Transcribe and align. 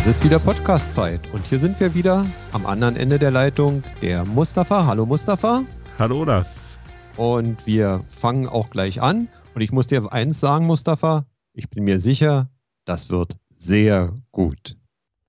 Es 0.00 0.06
ist 0.06 0.24
wieder 0.24 0.38
Podcast-Zeit 0.38 1.20
und 1.34 1.46
hier 1.46 1.58
sind 1.58 1.78
wir 1.78 1.92
wieder 1.92 2.24
am 2.52 2.64
anderen 2.64 2.96
Ende 2.96 3.18
der 3.18 3.30
Leitung, 3.30 3.84
der 4.00 4.24
Mustafa. 4.24 4.86
Hallo 4.86 5.04
Mustafa. 5.04 5.62
Hallo 5.98 6.22
Olaf. 6.22 6.48
Und 7.18 7.66
wir 7.66 8.02
fangen 8.08 8.46
auch 8.46 8.70
gleich 8.70 9.02
an. 9.02 9.28
Und 9.54 9.60
ich 9.60 9.72
muss 9.72 9.88
dir 9.88 10.10
eins 10.10 10.40
sagen, 10.40 10.64
Mustafa, 10.64 11.26
ich 11.52 11.68
bin 11.68 11.84
mir 11.84 12.00
sicher, 12.00 12.48
das 12.86 13.10
wird 13.10 13.36
sehr 13.50 14.14
gut. 14.32 14.78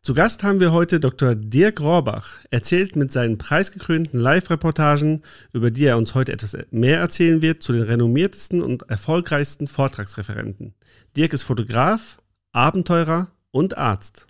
Zu 0.03 0.13
Gast 0.13 0.41
haben 0.41 0.61
wir 0.61 0.71
heute 0.71 1.01
Dr. 1.01 1.35
Dirk 1.35 1.81
Rohrbach. 1.81 2.39
Erzählt 2.49 2.95
mit 2.95 3.11
seinen 3.11 3.37
preisgekrönten 3.37 4.21
Live-Reportagen, 4.21 5.21
über 5.51 5.69
die 5.69 5.83
er 5.83 5.97
uns 5.97 6.15
heute 6.15 6.31
etwas 6.31 6.55
mehr 6.71 6.99
erzählen 6.99 7.41
wird, 7.41 7.61
zu 7.61 7.73
den 7.73 7.83
renommiertesten 7.83 8.63
und 8.63 8.83
erfolgreichsten 8.83 9.67
Vortragsreferenten. 9.67 10.75
Dirk 11.17 11.33
ist 11.33 11.43
Fotograf, 11.43 12.19
Abenteurer 12.53 13.27
und 13.51 13.77
Arzt. 13.77 14.27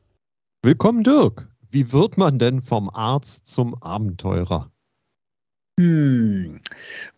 Willkommen, 0.63 1.03
Dirk. 1.03 1.47
Wie 1.71 1.91
wird 1.91 2.19
man 2.19 2.37
denn 2.37 2.61
vom 2.61 2.87
Arzt 2.93 3.47
zum 3.47 3.73
Abenteurer? 3.81 4.69
Hm, 5.79 6.59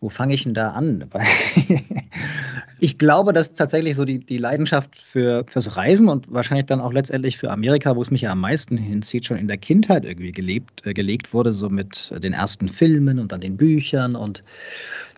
wo 0.00 0.08
fange 0.08 0.32
ich 0.32 0.44
denn 0.44 0.54
da 0.54 0.70
an? 0.70 1.04
ich 2.80 2.96
glaube, 2.96 3.34
dass 3.34 3.52
tatsächlich 3.52 3.96
so 3.96 4.06
die, 4.06 4.20
die 4.20 4.38
Leidenschaft 4.38 4.96
für, 4.96 5.44
fürs 5.46 5.76
Reisen 5.76 6.08
und 6.08 6.32
wahrscheinlich 6.32 6.64
dann 6.64 6.80
auch 6.80 6.94
letztendlich 6.94 7.36
für 7.36 7.50
Amerika, 7.50 7.94
wo 7.94 8.00
es 8.00 8.10
mich 8.10 8.22
ja 8.22 8.32
am 8.32 8.40
meisten 8.40 8.78
hinzieht, 8.78 9.26
schon 9.26 9.36
in 9.36 9.48
der 9.48 9.58
Kindheit 9.58 10.06
irgendwie 10.06 10.32
gelebt, 10.32 10.86
äh, 10.86 10.94
gelegt 10.94 11.34
wurde, 11.34 11.52
so 11.52 11.68
mit 11.68 12.14
den 12.22 12.32
ersten 12.32 12.70
Filmen 12.70 13.18
und 13.18 13.30
dann 13.32 13.42
den 13.42 13.58
Büchern 13.58 14.16
und 14.16 14.42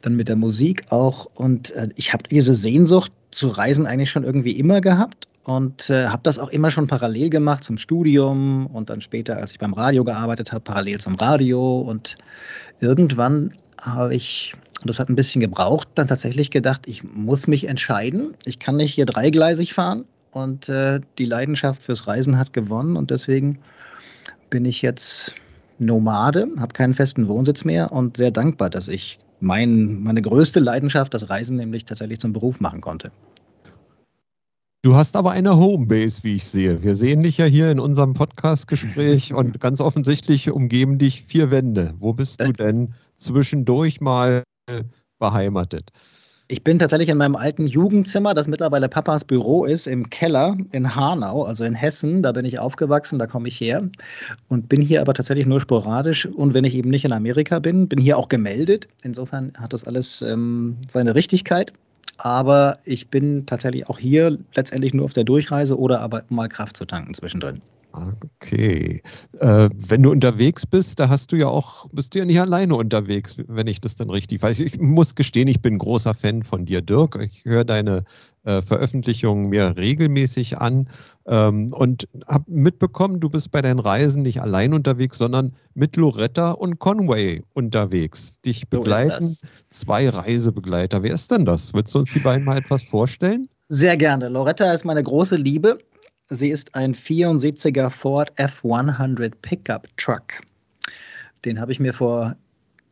dann 0.03 0.17
mit 0.17 0.27
der 0.29 0.35
Musik 0.35 0.91
auch. 0.91 1.27
Und 1.37 1.71
äh, 1.77 1.91
ich 1.95 2.13
habe 2.13 2.25
diese 2.29 2.55
Sehnsucht 2.55 3.13
zu 3.31 3.47
reisen 3.47 3.87
eigentlich 3.87 4.11
schon 4.11 4.25
irgendwie 4.25 4.59
immer 4.59 4.81
gehabt 4.81 5.29
und 5.47 5.91
äh, 5.91 6.09
habe 6.09 6.23
das 6.25 6.41
auch 6.41 6.49
immer 6.49 6.73
schon 6.73 6.89
parallel 6.89 7.31
gemacht 7.31 7.63
zum 7.63 7.79
Studium 7.79 8.67
und 8.67 8.91
dann 8.91 9.01
später, 9.01 9.37
als 9.37 9.53
ich 9.53 9.61
beim 9.61 9.75
Radio 9.75 10.03
gearbeitet 10.03 10.51
habe, 10.51 10.61
parallel 10.61 10.99
zum 10.99 11.15
Radio. 11.15 11.79
Und 11.79 12.17
irgendwann 12.81 13.53
habe 13.81 14.13
ich, 14.13 14.55
das 14.85 14.99
hat 14.99 15.09
ein 15.09 15.15
bisschen 15.15 15.41
gebraucht, 15.41 15.87
dann 15.95 16.09
tatsächlich 16.09 16.51
gedacht, 16.51 16.89
ich 16.89 17.05
muss 17.05 17.47
mich 17.47 17.69
entscheiden. 17.69 18.35
Ich 18.45 18.59
kann 18.59 18.77
nicht 18.77 18.93
hier 18.93 19.07
dreigleisig 19.07 19.73
fahren 19.73 20.05
und 20.33 20.69
äh, 20.69 20.99
die 21.17 21.27
Leidenschaft 21.27 21.81
fürs 21.81 22.09
Reisen 22.09 22.39
hat 22.39 22.53
gewonnen 22.53 22.97
und 22.97 23.13
deswegen 23.13 23.61
bin 24.51 24.65
ich 24.65 24.83
jetzt 24.83 25.33
Nomade, 25.79 26.49
habe 26.59 26.73
keinen 26.73 26.95
festen 26.95 27.29
Wohnsitz 27.29 27.65
mehr 27.65 27.93
und 27.93 28.17
sehr 28.17 28.33
dankbar, 28.33 28.69
dass 28.69 28.89
ich 28.89 29.21
mein, 29.39 30.03
meine 30.03 30.23
größte 30.23 30.59
Leidenschaft, 30.59 31.15
das 31.15 31.31
Reisen, 31.31 31.57
nämlich 31.57 31.85
tatsächlich 31.85 32.19
zum 32.19 32.33
Beruf 32.33 32.59
machen 32.59 32.81
konnte. 32.81 33.13
Du 34.83 34.95
hast 34.95 35.17
aber 35.17 35.33
eine 35.33 35.57
Homebase, 35.57 36.23
wie 36.23 36.37
ich 36.37 36.45
sehe. 36.45 36.83
Wir 36.83 36.95
sehen 36.95 37.23
dich 37.23 37.39
ja 37.39 37.45
hier 37.45 37.71
in 37.71 37.81
unserem 37.81 38.15
Podcast-Gespräch 38.15 39.35
und 39.35 39.61
ganz 39.61 39.81
offensichtlich 39.81 40.51
umgeben 40.51 40.99
dich 40.99 41.23
vier 41.23 41.51
Wände. 41.51 41.95
Wo 41.99 42.13
bist 42.13 42.41
du 42.41 42.53
denn 42.53 42.95
zwischendurch 43.17 44.01
mal 44.01 44.45
beheimatet? 45.19 45.91
Ich 46.49 46.63
bin 46.63 46.79
tatsächlich 46.79 47.09
in 47.09 47.19
meinem 47.19 47.35
alten 47.35 47.67
Jugendzimmer, 47.67 48.33
das 48.33 48.47
mittlerweile 48.47 48.89
Papas 48.89 49.25
Büro 49.25 49.65
ist, 49.65 49.89
im 49.89 50.11
Keller 50.11 50.57
in 50.71 50.95
Hanau, 50.95 51.43
also 51.43 51.65
in 51.65 51.75
Hessen. 51.75 52.23
Da 52.23 52.31
bin 52.31 52.45
ich 52.45 52.61
aufgewachsen, 52.61 53.19
da 53.19 53.27
komme 53.27 53.49
ich 53.49 53.61
her 53.61 53.83
und 54.49 54.69
bin 54.69 54.81
hier 54.81 55.01
aber 55.01 55.13
tatsächlich 55.13 55.47
nur 55.47 55.61
sporadisch. 55.61 56.27
Und 56.27 56.55
wenn 56.55 56.63
ich 56.63 56.77
eben 56.77 56.91
nicht 56.91 57.05
in 57.05 57.13
Amerika 57.13 57.59
bin, 57.59 57.89
bin 57.89 57.99
hier 57.99 58.17
auch 58.17 58.29
gemeldet. 58.29 58.87
Insofern 59.03 59.55
hat 59.59 59.73
das 59.73 59.83
alles 59.83 60.23
ähm, 60.23 60.77
seine 60.89 61.17
Richtigkeit. 61.17 61.73
Aber 62.19 62.79
ich 62.85 63.09
bin 63.09 63.47
tatsächlich 63.47 63.89
auch 63.89 63.99
hier 63.99 64.39
letztendlich 64.55 64.95
nur 64.95 65.05
auf 65.05 65.13
der 65.13 65.25
Durchreise 65.25 65.79
oder 65.79 66.01
aber 66.01 66.25
mal 66.29 66.49
Kraft 66.49 66.77
zu 66.77 66.85
tanken 66.85 67.15
zwischendrin. 67.15 67.61
Okay. 68.41 69.03
Äh, 69.41 69.69
wenn 69.75 70.03
du 70.03 70.11
unterwegs 70.11 70.67
bist, 70.67 71.01
da 71.01 71.09
hast 71.09 71.33
du 71.33 71.37
ja 71.37 71.49
auch, 71.49 71.89
bist 71.93 72.15
du 72.15 72.19
ja 72.19 72.25
nicht 72.25 72.41
alleine 72.41 72.75
unterwegs, 72.75 73.39
wenn 73.47 73.67
ich 73.67 73.81
das 73.81 73.97
dann 73.97 74.11
richtig 74.11 74.43
weiß. 74.43 74.61
Ich 74.61 74.79
muss 74.79 75.15
gestehen, 75.15 75.49
ich 75.49 75.63
bin 75.63 75.79
großer 75.79 76.13
Fan 76.15 76.43
von 76.43 76.67
dir, 76.67 76.83
Dirk. 76.83 77.19
Ich 77.23 77.45
höre 77.45 77.65
deine 77.65 78.05
äh, 78.47 78.63
Veröffentlichungen 78.63 79.49
mir 79.49 79.77
regelmäßig 79.77 80.59
an 80.59 80.89
ähm, 81.27 81.73
und 81.73 82.07
habe 82.29 82.45
mitbekommen, 82.47 83.19
du 83.19 83.29
bist 83.29 83.51
bei 83.51 83.61
deinen 83.61 83.81
Reisen 83.81 84.23
nicht 84.23 84.41
allein 84.41 84.73
unterwegs, 84.73 85.19
sondern 85.19 85.53
mit 85.75 85.97
Loretta 85.97 86.53
und 86.53 86.79
Conway 86.79 87.43
unterwegs. 87.55 88.41
Dich 88.43 88.69
begleiten 88.69 89.29
so 89.29 89.49
zwei 89.69 90.09
Reisebegleiter. 90.09 91.03
Wer 91.03 91.13
ist 91.13 91.33
denn 91.33 91.45
das? 91.45 91.75
Willst 91.75 91.93
du 91.93 91.99
uns 91.99 92.13
die 92.13 92.21
beiden 92.21 92.45
mal 92.45 92.57
etwas 92.57 92.85
vorstellen? 92.85 93.49
Sehr 93.69 93.97
gerne. 93.97 94.29
Loretta 94.29 94.73
ist 94.73 94.85
meine 94.85 95.03
große 95.03 95.35
Liebe. 95.35 95.79
Sie 96.31 96.51
ist 96.51 96.73
ein 96.77 96.95
74er 96.95 97.91
Ford 97.91 98.33
F100 98.39 99.33
Pickup 99.43 99.89
Truck. 99.97 100.41
Den 101.45 101.61
habe 101.61 101.73
ich 101.73 101.81
mir 101.81 101.93
vor 101.93 102.37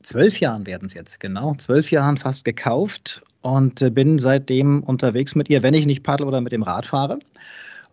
zwölf 0.02 0.40
Jahren 0.40 0.66
werden 0.66 0.86
es 0.86 0.94
jetzt, 0.94 1.20
genau, 1.20 1.54
zwölf 1.54 1.92
Jahren 1.92 2.16
fast 2.16 2.44
gekauft 2.44 3.22
und 3.44 3.82
äh, 3.82 3.90
bin 3.90 4.18
seitdem 4.18 4.82
unterwegs 4.82 5.34
mit 5.34 5.50
ihr, 5.50 5.62
wenn 5.62 5.74
ich 5.74 5.84
nicht 5.84 6.02
paddle 6.02 6.26
oder 6.26 6.40
mit 6.40 6.52
dem 6.52 6.62
Rad 6.62 6.86
fahre. 6.86 7.18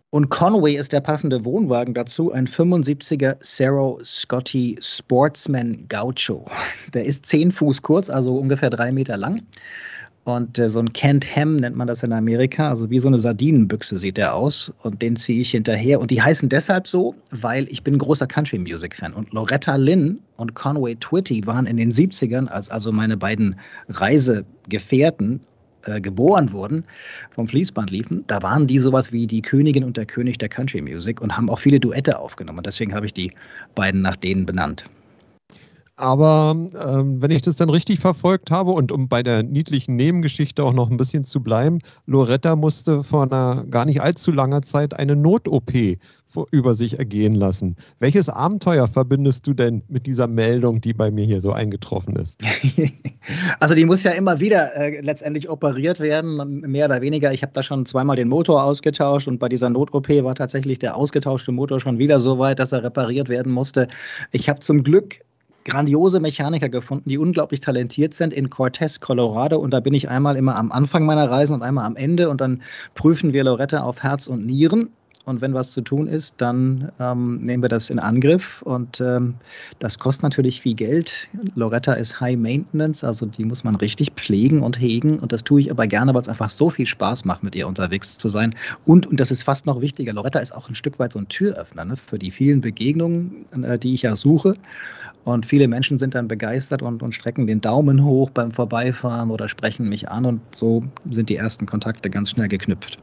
Und 0.08 0.30
Conway 0.30 0.74
ist 0.76 0.92
der 0.92 1.00
passende 1.00 1.44
Wohnwagen 1.44 1.94
dazu, 1.94 2.32
ein 2.32 2.46
75er 2.46 3.36
Cerro 3.42 3.98
Scotty 4.02 4.78
Sportsman 4.80 5.86
Gaucho. 5.88 6.46
Der 6.94 7.04
ist 7.04 7.26
zehn 7.26 7.52
Fuß 7.52 7.82
kurz, 7.82 8.10
also 8.10 8.36
ungefähr 8.36 8.70
drei 8.70 8.92
Meter 8.92 9.16
lang 9.16 9.42
und 10.24 10.58
äh, 10.58 10.68
so 10.68 10.78
ein 10.78 10.92
Kent 10.92 11.26
Ham 11.36 11.56
nennt 11.56 11.76
man 11.76 11.88
das 11.88 12.04
in 12.04 12.12
Amerika, 12.12 12.68
also 12.68 12.88
wie 12.90 13.00
so 13.00 13.08
eine 13.08 13.18
Sardinenbüchse 13.18 13.98
sieht 13.98 14.16
der 14.16 14.34
aus. 14.34 14.72
Und 14.82 15.02
den 15.02 15.16
ziehe 15.16 15.40
ich 15.40 15.50
hinterher. 15.50 16.00
Und 16.00 16.12
die 16.12 16.22
heißen 16.22 16.48
deshalb 16.48 16.86
so, 16.86 17.14
weil 17.30 17.66
ich 17.68 17.82
bin 17.82 17.98
großer 17.98 18.26
Country 18.26 18.58
Music 18.58 18.94
Fan. 18.94 19.12
Und 19.12 19.32
Loretta 19.32 19.74
Lynn 19.74 20.20
und 20.36 20.54
Conway 20.54 20.94
Twitty 20.94 21.44
waren 21.46 21.66
in 21.66 21.76
den 21.76 21.90
70ern, 21.90 22.46
als 22.46 22.70
also 22.70 22.92
meine 22.92 23.16
beiden 23.16 23.56
Reisegefährten 23.88 25.40
äh, 25.86 26.00
geboren 26.00 26.52
wurden, 26.52 26.84
vom 27.30 27.48
Fließband 27.48 27.90
liefen, 27.90 28.22
da 28.28 28.40
waren 28.42 28.68
die 28.68 28.78
sowas 28.78 29.10
wie 29.10 29.26
die 29.26 29.42
Königin 29.42 29.82
und 29.82 29.96
der 29.96 30.06
König 30.06 30.38
der 30.38 30.48
Country 30.48 30.80
Music 30.80 31.20
und 31.20 31.36
haben 31.36 31.50
auch 31.50 31.58
viele 31.58 31.80
Duette 31.80 32.20
aufgenommen. 32.20 32.58
Und 32.58 32.66
deswegen 32.66 32.94
habe 32.94 33.06
ich 33.06 33.14
die 33.14 33.32
beiden 33.74 34.02
nach 34.02 34.14
denen 34.14 34.46
benannt. 34.46 34.84
Aber 35.96 36.56
ähm, 36.56 37.20
wenn 37.20 37.30
ich 37.30 37.42
das 37.42 37.56
dann 37.56 37.68
richtig 37.68 38.00
verfolgt 38.00 38.50
habe 38.50 38.70
und 38.72 38.90
um 38.92 39.08
bei 39.08 39.22
der 39.22 39.42
niedlichen 39.42 39.94
Nebengeschichte 39.96 40.64
auch 40.64 40.72
noch 40.72 40.90
ein 40.90 40.96
bisschen 40.96 41.24
zu 41.24 41.42
bleiben, 41.42 41.80
Loretta 42.06 42.56
musste 42.56 43.04
vor 43.04 43.24
einer 43.24 43.64
gar 43.64 43.84
nicht 43.84 44.00
allzu 44.00 44.32
langer 44.32 44.62
Zeit 44.62 44.94
eine 44.94 45.16
Not-OP 45.16 45.72
über 46.50 46.72
sich 46.72 46.98
ergehen 46.98 47.34
lassen. 47.34 47.76
Welches 47.98 48.30
Abenteuer 48.30 48.88
verbindest 48.88 49.46
du 49.46 49.52
denn 49.52 49.82
mit 49.88 50.06
dieser 50.06 50.26
Meldung, 50.26 50.80
die 50.80 50.94
bei 50.94 51.10
mir 51.10 51.26
hier 51.26 51.40
so 51.40 51.52
eingetroffen 51.52 52.16
ist? 52.16 52.40
Also 53.60 53.76
die 53.76 53.84
muss 53.84 54.02
ja 54.02 54.10
immer 54.10 54.40
wieder 54.40 54.74
äh, 54.74 55.00
letztendlich 55.00 55.48
operiert 55.48 56.00
werden, 56.00 56.60
mehr 56.62 56.86
oder 56.86 57.00
weniger. 57.00 57.32
Ich 57.32 57.42
habe 57.42 57.52
da 57.52 57.62
schon 57.62 57.86
zweimal 57.86 58.16
den 58.16 58.26
Motor 58.26 58.64
ausgetauscht 58.64 59.28
und 59.28 59.38
bei 59.38 59.48
dieser 59.48 59.70
Not-OP 59.70 60.08
war 60.24 60.34
tatsächlich 60.34 60.80
der 60.80 60.96
ausgetauschte 60.96 61.52
Motor 61.52 61.78
schon 61.78 61.98
wieder 61.98 62.18
so 62.18 62.40
weit, 62.40 62.58
dass 62.58 62.72
er 62.72 62.82
repariert 62.82 63.28
werden 63.28 63.52
musste. 63.52 63.86
Ich 64.32 64.48
habe 64.48 64.58
zum 64.58 64.82
Glück 64.82 65.20
grandiose 65.64 66.20
Mechaniker 66.20 66.68
gefunden, 66.68 67.08
die 67.08 67.18
unglaublich 67.18 67.60
talentiert 67.60 68.14
sind 68.14 68.32
in 68.32 68.50
Cortez, 68.50 69.00
Colorado. 69.00 69.58
Und 69.58 69.72
da 69.72 69.80
bin 69.80 69.94
ich 69.94 70.08
einmal 70.08 70.36
immer 70.36 70.56
am 70.56 70.72
Anfang 70.72 71.04
meiner 71.04 71.30
Reisen 71.30 71.54
und 71.54 71.62
einmal 71.62 71.84
am 71.84 71.96
Ende. 71.96 72.28
Und 72.28 72.40
dann 72.40 72.62
prüfen 72.94 73.32
wir 73.32 73.44
Loretta 73.44 73.82
auf 73.82 74.02
Herz 74.02 74.26
und 74.26 74.46
Nieren. 74.46 74.90
Und 75.24 75.40
wenn 75.40 75.54
was 75.54 75.70
zu 75.70 75.82
tun 75.82 76.08
ist, 76.08 76.34
dann 76.38 76.90
ähm, 76.98 77.40
nehmen 77.42 77.62
wir 77.62 77.68
das 77.68 77.90
in 77.90 78.00
Angriff. 78.00 78.60
Und 78.62 79.00
ähm, 79.00 79.34
das 79.78 79.98
kostet 80.00 80.24
natürlich 80.24 80.60
viel 80.60 80.74
Geld. 80.74 81.28
Loretta 81.54 81.92
ist 81.92 82.20
High 82.20 82.36
Maintenance, 82.36 83.04
also 83.04 83.26
die 83.26 83.44
muss 83.44 83.62
man 83.62 83.76
richtig 83.76 84.12
pflegen 84.16 84.62
und 84.62 84.80
hegen. 84.80 85.20
Und 85.20 85.32
das 85.32 85.44
tue 85.44 85.60
ich 85.60 85.70
aber 85.70 85.86
gerne, 85.86 86.12
weil 86.12 86.22
es 86.22 86.28
einfach 86.28 86.50
so 86.50 86.70
viel 86.70 86.86
Spaß 86.86 87.24
macht, 87.24 87.44
mit 87.44 87.54
ihr 87.54 87.68
unterwegs 87.68 88.18
zu 88.18 88.28
sein. 88.28 88.54
Und, 88.84 89.06
und 89.06 89.20
das 89.20 89.30
ist 89.30 89.44
fast 89.44 89.64
noch 89.64 89.80
wichtiger, 89.80 90.12
Loretta 90.12 90.40
ist 90.40 90.52
auch 90.52 90.68
ein 90.68 90.74
Stück 90.74 90.98
weit 90.98 91.12
so 91.12 91.20
ein 91.20 91.28
Türöffner 91.28 91.84
ne, 91.84 91.96
für 91.96 92.18
die 92.18 92.32
vielen 92.32 92.60
Begegnungen, 92.60 93.46
äh, 93.62 93.78
die 93.78 93.94
ich 93.94 94.02
ja 94.02 94.16
suche. 94.16 94.56
Und 95.24 95.46
viele 95.46 95.68
Menschen 95.68 95.98
sind 95.98 96.14
dann 96.14 96.26
begeistert 96.26 96.82
und, 96.82 97.02
und 97.02 97.14
strecken 97.14 97.46
den 97.46 97.60
Daumen 97.60 98.04
hoch 98.04 98.30
beim 98.30 98.50
Vorbeifahren 98.50 99.30
oder 99.30 99.48
sprechen 99.48 99.88
mich 99.88 100.08
an. 100.08 100.26
Und 100.26 100.40
so 100.54 100.84
sind 101.10 101.28
die 101.28 101.36
ersten 101.36 101.66
Kontakte 101.66 102.10
ganz 102.10 102.30
schnell 102.30 102.48
geknüpft. 102.48 102.98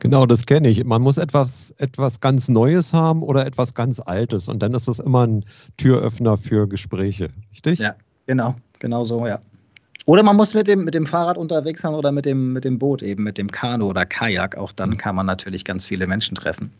Genau, 0.00 0.26
das 0.26 0.46
kenne 0.46 0.68
ich. 0.68 0.84
Man 0.84 1.02
muss 1.02 1.18
etwas, 1.18 1.72
etwas 1.78 2.20
ganz 2.20 2.48
Neues 2.48 2.92
haben 2.94 3.22
oder 3.22 3.46
etwas 3.46 3.74
ganz 3.74 4.00
Altes. 4.00 4.48
Und 4.48 4.62
dann 4.62 4.72
ist 4.72 4.88
das 4.88 4.98
immer 4.98 5.26
ein 5.26 5.44
Türöffner 5.76 6.36
für 6.36 6.66
Gespräche, 6.66 7.28
richtig? 7.52 7.78
Ja, 7.78 7.94
genau, 8.26 8.54
genau 8.78 9.04
so, 9.04 9.26
ja. 9.26 9.40
Oder 10.06 10.22
man 10.22 10.36
muss 10.36 10.54
mit 10.54 10.66
dem, 10.66 10.84
mit 10.84 10.94
dem 10.94 11.04
Fahrrad 11.04 11.36
unterwegs 11.36 11.82
sein 11.82 11.92
oder 11.94 12.12
mit 12.12 12.24
dem, 12.24 12.54
mit 12.54 12.64
dem 12.64 12.78
Boot 12.78 13.02
eben, 13.02 13.24
mit 13.24 13.36
dem 13.36 13.50
Kanu 13.50 13.88
oder 13.88 14.06
Kajak. 14.06 14.56
Auch 14.56 14.72
dann 14.72 14.96
kann 14.96 15.14
man 15.14 15.26
natürlich 15.26 15.64
ganz 15.64 15.84
viele 15.84 16.06
Menschen 16.06 16.34
treffen. 16.34 16.72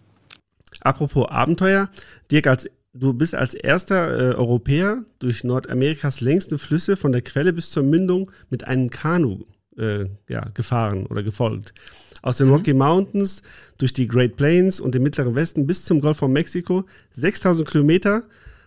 Apropos 0.80 1.28
Abenteuer, 1.28 1.88
Dirk, 2.30 2.46
als 2.46 2.70
du 2.92 3.14
bist 3.14 3.34
als 3.34 3.54
erster 3.54 4.32
äh, 4.32 4.34
Europäer 4.34 5.04
durch 5.18 5.44
Nordamerikas 5.44 6.20
längste 6.20 6.58
Flüsse 6.58 6.96
von 6.96 7.12
der 7.12 7.22
Quelle 7.22 7.52
bis 7.52 7.70
zur 7.70 7.82
Mündung 7.82 8.30
mit 8.50 8.64
einem 8.66 8.90
Kanu 8.90 9.44
äh, 9.76 10.06
ja, 10.28 10.48
gefahren 10.54 11.06
oder 11.06 11.22
gefolgt. 11.22 11.74
Aus 12.22 12.38
den 12.38 12.48
mhm. 12.48 12.54
Rocky 12.54 12.74
Mountains 12.74 13.42
durch 13.78 13.92
die 13.92 14.08
Great 14.08 14.36
Plains 14.36 14.80
und 14.80 14.94
den 14.94 15.02
mittleren 15.02 15.34
Westen 15.34 15.66
bis 15.66 15.84
zum 15.84 16.00
Golf 16.00 16.18
von 16.18 16.32
Mexiko, 16.32 16.84
6000 17.12 17.68
Kilometer 17.68 18.24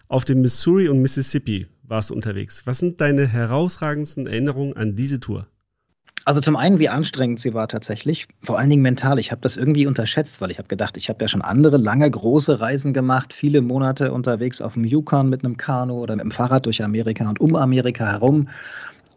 auf 0.07 0.25
dem 0.25 0.41
Missouri 0.41 0.89
und 0.89 1.01
Mississippi 1.01 1.67
warst 1.83 2.09
du 2.09 2.13
unterwegs. 2.13 2.61
Was 2.65 2.79
sind 2.79 3.01
deine 3.01 3.27
herausragendsten 3.27 4.27
Erinnerungen 4.27 4.75
an 4.75 4.95
diese 4.95 5.19
Tour? 5.19 5.47
Also 6.25 6.39
zum 6.39 6.55
einen, 6.55 6.77
wie 6.77 6.89
anstrengend 6.89 7.39
sie 7.39 7.53
war 7.53 7.67
tatsächlich, 7.67 8.27
vor 8.43 8.59
allen 8.59 8.69
Dingen 8.69 8.83
mental. 8.83 9.17
Ich 9.17 9.31
habe 9.31 9.41
das 9.41 9.57
irgendwie 9.57 9.87
unterschätzt, 9.87 10.39
weil 10.39 10.51
ich 10.51 10.59
habe 10.59 10.67
gedacht, 10.67 10.97
ich 10.97 11.09
habe 11.09 11.23
ja 11.23 11.27
schon 11.27 11.41
andere 11.41 11.77
lange 11.77 12.09
große 12.09 12.59
Reisen 12.59 12.93
gemacht, 12.93 13.33
viele 13.33 13.61
Monate 13.61 14.11
unterwegs 14.11 14.61
auf 14.61 14.73
dem 14.73 14.83
Yukon 14.83 15.29
mit 15.29 15.43
einem 15.43 15.57
Kanu 15.57 15.95
oder 15.95 16.15
mit 16.15 16.23
dem 16.23 16.31
Fahrrad 16.31 16.65
durch 16.67 16.83
Amerika 16.83 17.27
und 17.27 17.39
um 17.39 17.55
Amerika 17.55 18.05
herum. 18.05 18.49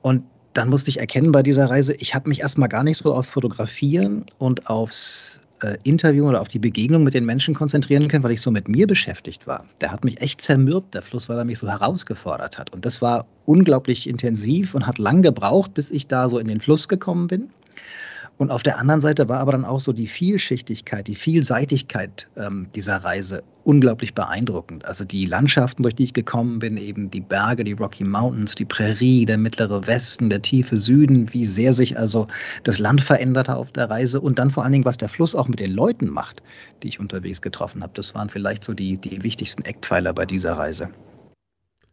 Und 0.01 0.23
dann 0.55 0.71
musste 0.71 0.89
ich 0.89 1.01
erkennen 1.01 1.33
bei 1.33 1.43
dieser 1.43 1.69
Reise, 1.69 1.95
ich 1.95 2.15
habe 2.15 2.29
mich 2.29 2.41
erstmal 2.41 2.69
gar 2.69 2.85
nicht 2.85 2.99
so 2.99 3.15
aufs 3.15 3.31
Fotografieren 3.31 4.25
und 4.39 4.71
aufs 4.71 5.41
äh, 5.65 5.79
Interview 5.83 6.29
oder 6.29 6.43
auf 6.43 6.49
die 6.49 6.59
Begegnung 6.59 7.05
mit 7.05 7.15
den 7.15 7.25
Menschen 7.25 7.55
konzentrieren 7.55 8.09
können, 8.09 8.23
weil 8.23 8.33
ich 8.33 8.43
so 8.43 8.51
mit 8.51 8.69
mir 8.69 8.87
beschäftigt 8.87 9.47
war. 9.47 9.65
Der 9.81 9.91
hat 9.91 10.05
mich 10.05 10.21
echt 10.21 10.41
zermürbt, 10.41 10.95
der 10.95 11.03
Fluss, 11.03 11.29
weil 11.29 11.39
er 11.39 11.45
mich 11.45 11.59
so 11.59 11.69
herausgefordert 11.69 12.59
hat. 12.59 12.73
Und 12.73 12.85
das 12.85 13.01
war 13.01 13.27
unglaublich 13.47 14.09
intensiv 14.09 14.75
und 14.75 14.87
hat 14.87 14.99
lang 14.99 15.23
gebraucht, 15.23 15.73
bis 15.73 15.91
ich 15.91 16.07
da 16.07 16.29
so 16.29 16.39
in 16.39 16.49
den 16.49 16.61
Fluss 16.61 16.89
gekommen 16.89 17.29
bin. 17.29 17.51
Und 18.37 18.51
auf 18.51 18.65
der 18.65 18.79
anderen 18.79 19.01
Seite 19.01 19.29
war 19.29 19.39
aber 19.39 19.53
dann 19.53 19.65
auch 19.65 19.81
so 19.81 19.93
die 19.93 20.09
Vielschichtigkeit, 20.09 21.07
die 21.07 21.15
Vielseitigkeit 21.15 22.29
ähm, 22.37 22.67
dieser 22.75 22.97
Reise 22.97 23.45
unglaublich 23.63 24.13
beeindruckend. 24.13 24.85
Also 24.85 25.05
die 25.05 25.25
Landschaften, 25.25 25.85
durch 25.85 25.95
die 25.95 26.05
ich 26.05 26.15
gekommen 26.15 26.59
bin, 26.59 26.77
eben 26.77 27.11
die 27.11 27.21
Berge, 27.21 27.63
die 27.63 27.73
Rocky 27.73 28.03
Mountains, 28.03 28.57
die 28.57 28.65
Prärie, 28.65 29.25
der 29.25 29.39
mittlere 29.39 29.87
Westen, 29.87 30.31
der 30.31 30.43
tiefe 30.43 30.77
Süden, 30.77 31.33
wie 31.33 31.47
sehr 31.47 31.73
sich 31.73 31.97
also 31.97 32.27
das 32.65 32.81
Land 32.81 33.01
verändert 33.03 33.49
hat 33.49 33.57
auf 33.57 33.71
der 33.71 33.89
Reise 33.89 34.21
und 34.21 34.39
dann 34.39 34.51
vor 34.51 34.65
allen 34.65 34.73
Dingen, 34.73 34.85
was 34.85 34.99
der 34.99 35.09
Fluss 35.09 35.37
auch 35.37 35.47
mit 35.47 35.61
den 35.61 35.73
Leuten 35.73 36.09
macht, 36.09 36.43
die 36.83 36.89
ich 36.89 36.99
unterwegs 36.99 37.41
getroffen 37.41 37.83
habe. 37.83 37.93
Das 37.95 38.17
waren 38.17 38.31
vielleicht 38.31 38.65
so 38.65 38.75
die, 38.75 38.99
die 38.99 39.23
wichtigsten 39.23 39.63
Eckpfeiler 39.63 40.13
bei 40.13 40.27
dieser 40.27 40.55
Reise. 40.55 40.91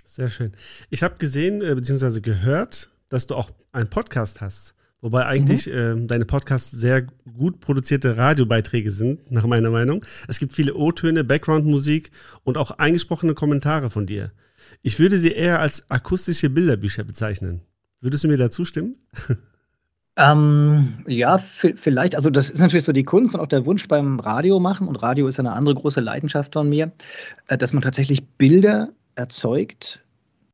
Sehr 0.06 0.30
schön. 0.30 0.52
Ich 0.90 1.04
habe 1.04 1.16
gesehen 1.20 1.62
äh, 1.62 1.76
bzw. 1.76 2.20
gehört, 2.20 2.90
dass 3.10 3.28
du 3.28 3.36
auch 3.36 3.52
einen 3.72 3.90
Podcast 3.90 4.42
hast. 4.42 4.74
Wobei 5.02 5.26
eigentlich 5.26 5.66
mhm. 5.66 5.74
äh, 6.04 6.08
deine 6.08 6.26
Podcasts 6.26 6.70
sehr 6.70 7.02
gut 7.38 7.60
produzierte 7.60 8.18
Radiobeiträge 8.18 8.92
sind, 8.92 9.32
nach 9.32 9.48
meiner 9.48 9.72
Meinung. 9.72 10.06
Es 10.28 10.38
gibt 10.38 10.54
viele 10.54 10.76
O-Töne, 10.76 11.24
Background-Musik 11.24 12.12
und 12.44 12.58
auch 12.58 12.72
eingesprochene 12.72 13.34
Kommentare 13.34 13.90
von 13.90 14.06
dir. 14.06 14.32
Ich 14.84 15.00
würde 15.00 15.18
sie 15.18 15.32
eher 15.32 15.60
als 15.60 15.90
akustische 15.90 16.52
Bilderbücher 16.52 17.04
bezeichnen. 17.04 17.62
Würdest 18.00 18.24
du 18.24 18.28
mir 18.28 18.38
da 18.38 18.50
zustimmen? 18.50 18.96
Ähm, 20.18 21.06
ja, 21.08 21.38
vielleicht. 21.38 22.16
Also 22.16 22.30
das 22.30 22.50
ist 22.50 22.60
natürlich 22.60 22.84
so 22.84 22.92
die 22.92 23.06
Kunst 23.06 23.34
und 23.34 23.40
auch 23.40 23.48
der 23.48 23.66
Wunsch 23.66 23.88
beim 23.88 24.20
Radio 24.20 24.60
machen. 24.60 24.90
Und 24.90 24.98
Radio 24.98 25.26
ist 25.26 25.40
eine 25.40 25.54
andere 25.54 25.76
große 25.76 26.02
Leidenschaft 26.02 26.52
von 26.52 26.68
mir, 26.68 26.92
äh, 27.48 27.58
dass 27.58 27.72
man 27.72 27.82
tatsächlich 27.82 28.28
Bilder 28.28 28.90
erzeugt 29.16 30.02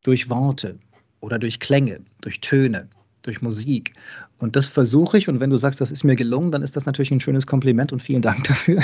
durch 0.04 0.30
Worte 0.30 0.78
oder 1.22 1.40
durch 1.40 1.60
Klänge, 1.60 2.02
durch 2.22 2.40
Töne 2.40 2.88
durch 3.28 3.42
Musik. 3.42 3.94
Und 4.40 4.56
das 4.56 4.66
versuche 4.66 5.18
ich. 5.18 5.28
Und 5.28 5.40
wenn 5.40 5.50
du 5.50 5.58
sagst, 5.58 5.82
das 5.82 5.92
ist 5.92 6.04
mir 6.04 6.16
gelungen, 6.16 6.52
dann 6.52 6.64
ist 6.64 6.76
das 6.76 6.86
natürlich 6.86 7.12
ein 7.12 7.20
schönes 7.20 7.46
Kompliment 7.46 7.94
und 7.94 8.02
vielen 8.02 8.22
Dank 8.22 8.44
dafür. 8.48 8.82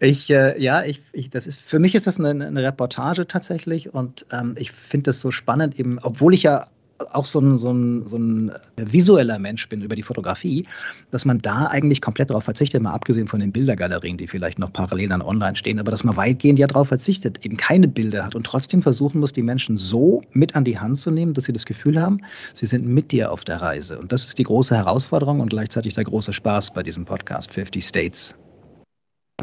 ich, 0.00 0.30
äh, 0.30 0.60
ja, 0.60 0.82
ich, 0.82 1.02
ich, 1.12 1.30
das 1.30 1.46
ist, 1.46 1.60
für 1.60 1.78
mich 1.78 1.94
ist 1.94 2.06
das 2.06 2.18
eine, 2.18 2.46
eine 2.46 2.62
Reportage 2.62 3.28
tatsächlich. 3.28 3.94
Und 3.94 4.26
ähm, 4.32 4.54
ich 4.58 4.72
finde 4.72 5.04
das 5.04 5.20
so 5.20 5.30
spannend, 5.30 5.78
eben, 5.78 5.98
obwohl 6.00 6.34
ich 6.34 6.42
ja 6.42 6.66
auch 7.12 7.26
so 7.26 7.40
ein, 7.40 7.58
so, 7.58 7.72
ein, 7.72 8.04
so 8.04 8.16
ein 8.16 8.52
visueller 8.76 9.38
Mensch 9.38 9.68
bin 9.68 9.82
über 9.82 9.96
die 9.96 10.02
Fotografie, 10.02 10.66
dass 11.10 11.24
man 11.24 11.38
da 11.38 11.66
eigentlich 11.66 12.00
komplett 12.00 12.30
darauf 12.30 12.44
verzichtet, 12.44 12.82
mal 12.82 12.92
abgesehen 12.92 13.28
von 13.28 13.40
den 13.40 13.52
Bildergalerien, 13.52 14.16
die 14.16 14.26
vielleicht 14.26 14.58
noch 14.58 14.72
parallel 14.72 15.08
dann 15.08 15.22
online 15.22 15.56
stehen, 15.56 15.78
aber 15.78 15.90
dass 15.90 16.04
man 16.04 16.16
weitgehend 16.16 16.58
ja 16.58 16.66
darauf 16.66 16.88
verzichtet, 16.88 17.44
eben 17.44 17.56
keine 17.56 17.88
Bilder 17.88 18.24
hat 18.24 18.34
und 18.34 18.44
trotzdem 18.44 18.82
versuchen 18.82 19.20
muss, 19.20 19.32
die 19.32 19.42
Menschen 19.42 19.78
so 19.78 20.22
mit 20.32 20.54
an 20.56 20.64
die 20.64 20.78
Hand 20.78 20.98
zu 20.98 21.10
nehmen, 21.10 21.34
dass 21.34 21.44
sie 21.44 21.52
das 21.52 21.64
Gefühl 21.64 22.00
haben, 22.00 22.20
sie 22.54 22.66
sind 22.66 22.86
mit 22.86 23.12
dir 23.12 23.32
auf 23.32 23.44
der 23.44 23.60
Reise. 23.60 23.98
Und 23.98 24.12
das 24.12 24.24
ist 24.24 24.38
die 24.38 24.44
große 24.44 24.76
Herausforderung 24.76 25.40
und 25.40 25.50
gleichzeitig 25.50 25.94
der 25.94 26.04
große 26.04 26.32
Spaß 26.32 26.72
bei 26.72 26.82
diesem 26.82 27.04
Podcast 27.04 27.52
50 27.52 27.84
States. 27.84 28.34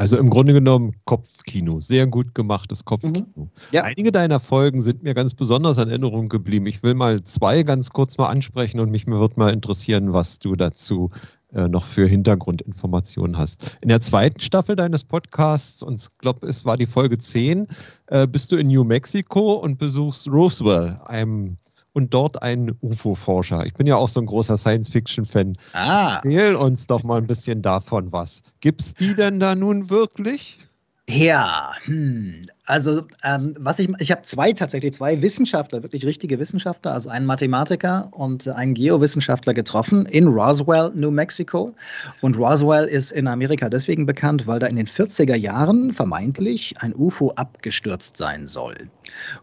Also 0.00 0.16
im 0.16 0.30
Grunde 0.30 0.54
genommen 0.54 0.94
Kopfkino, 1.04 1.78
sehr 1.78 2.06
gut 2.06 2.34
gemachtes 2.34 2.86
Kopfkino. 2.86 3.26
Mhm. 3.34 3.50
Ja. 3.70 3.82
Einige 3.82 4.10
deiner 4.10 4.40
Folgen 4.40 4.80
sind 4.80 5.02
mir 5.02 5.12
ganz 5.12 5.34
besonders 5.34 5.76
in 5.76 5.90
Erinnerung 5.90 6.30
geblieben. 6.30 6.64
Ich 6.64 6.82
will 6.82 6.94
mal 6.94 7.22
zwei 7.22 7.64
ganz 7.64 7.90
kurz 7.90 8.16
mal 8.16 8.30
ansprechen 8.30 8.80
und 8.80 8.90
mich 8.90 9.06
wird 9.06 9.36
mal 9.36 9.52
interessieren, 9.52 10.14
was 10.14 10.38
du 10.38 10.56
dazu 10.56 11.10
äh, 11.52 11.68
noch 11.68 11.84
für 11.84 12.06
Hintergrundinformationen 12.06 13.36
hast. 13.36 13.76
In 13.82 13.90
der 13.90 14.00
zweiten 14.00 14.40
Staffel 14.40 14.74
deines 14.74 15.04
Podcasts, 15.04 15.82
und 15.82 16.00
ich 16.00 16.08
glaube, 16.16 16.46
es 16.46 16.64
war 16.64 16.78
die 16.78 16.86
Folge 16.86 17.18
10, 17.18 17.66
äh, 18.06 18.26
bist 18.26 18.52
du 18.52 18.56
in 18.56 18.68
New 18.68 18.84
Mexico 18.84 19.52
und 19.52 19.78
besuchst 19.78 20.28
Roswell, 20.28 20.98
einem 21.04 21.58
und 21.92 22.14
dort 22.14 22.42
ein 22.42 22.76
UFO-Forscher. 22.80 23.66
Ich 23.66 23.74
bin 23.74 23.86
ja 23.86 23.96
auch 23.96 24.08
so 24.08 24.20
ein 24.20 24.26
großer 24.26 24.56
Science-Fiction-Fan. 24.58 25.54
Ah. 25.72 26.14
Erzähl 26.16 26.54
uns 26.54 26.86
doch 26.86 27.02
mal 27.02 27.18
ein 27.18 27.26
bisschen 27.26 27.62
davon 27.62 28.12
was. 28.12 28.42
Gibt 28.60 28.80
es 28.80 28.94
die 28.94 29.14
denn 29.14 29.40
da 29.40 29.54
nun 29.54 29.90
wirklich? 29.90 30.58
Ja, 31.12 31.72
hm. 31.84 32.42
also 32.66 33.02
ähm, 33.24 33.56
was 33.58 33.80
ich, 33.80 33.88
ich 33.98 34.12
habe 34.12 34.22
zwei 34.22 34.52
tatsächlich, 34.52 34.92
zwei 34.92 35.20
Wissenschaftler, 35.20 35.82
wirklich 35.82 36.06
richtige 36.06 36.38
Wissenschaftler, 36.38 36.92
also 36.92 37.08
einen 37.08 37.26
Mathematiker 37.26 38.08
und 38.12 38.46
einen 38.46 38.74
Geowissenschaftler 38.74 39.52
getroffen 39.52 40.06
in 40.06 40.28
Roswell, 40.28 40.92
New 40.94 41.10
Mexico. 41.10 41.74
Und 42.20 42.38
Roswell 42.38 42.84
ist 42.84 43.10
in 43.10 43.26
Amerika 43.26 43.68
deswegen 43.68 44.06
bekannt, 44.06 44.46
weil 44.46 44.60
da 44.60 44.68
in 44.68 44.76
den 44.76 44.86
40er 44.86 45.34
Jahren 45.34 45.90
vermeintlich 45.90 46.76
ein 46.78 46.94
UFO 46.94 47.32
abgestürzt 47.32 48.16
sein 48.16 48.46
soll. 48.46 48.76